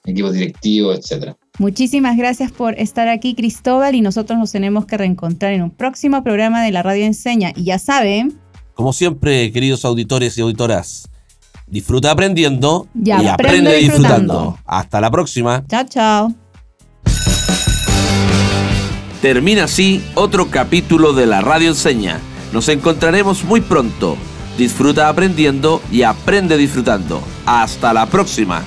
equipos 0.06 0.34
directivos, 0.34 0.97
etcétera. 0.97 1.38
Muchísimas 1.59 2.17
gracias 2.17 2.51
por 2.51 2.75
estar 2.79 3.07
aquí, 3.07 3.33
Cristóbal, 3.33 3.95
y 3.95 4.01
nosotros 4.01 4.37
nos 4.37 4.51
tenemos 4.51 4.85
que 4.85 4.95
reencontrar 4.95 5.53
en 5.53 5.63
un 5.63 5.71
próximo 5.71 6.23
programa 6.23 6.61
de 6.63 6.71
la 6.71 6.83
Radio 6.83 7.05
Enseña. 7.05 7.51
Y 7.55 7.63
ya 7.63 7.79
saben. 7.79 8.39
Como 8.75 8.93
siempre, 8.93 9.51
queridos 9.51 9.83
auditores 9.83 10.37
y 10.37 10.41
auditoras, 10.41 11.09
disfruta 11.65 12.11
aprendiendo 12.11 12.87
y, 12.93 13.09
aprende, 13.09 13.75
disfrutando. 13.77 14.59
Hasta 14.65 15.01
la 15.01 15.09
próxima. 15.09 15.63
Chao, 15.67 15.85
chao. 15.85 16.33
Termina 19.21 19.63
así 19.63 20.03
otro 20.13 20.51
capítulo 20.51 21.13
de 21.13 21.25
la 21.25 21.41
Radio 21.41 21.69
Enseña. 21.69 22.19
Nos 22.53 22.69
encontraremos 22.69 23.43
muy 23.43 23.61
pronto. 23.61 24.15
Disfruta 24.59 25.09
aprendiendo 25.09 25.81
y 25.91 26.03
aprende 26.03 26.55
disfrutando. 26.55 27.19
Hasta 27.47 27.93
la 27.93 28.05
próxima. 28.05 28.63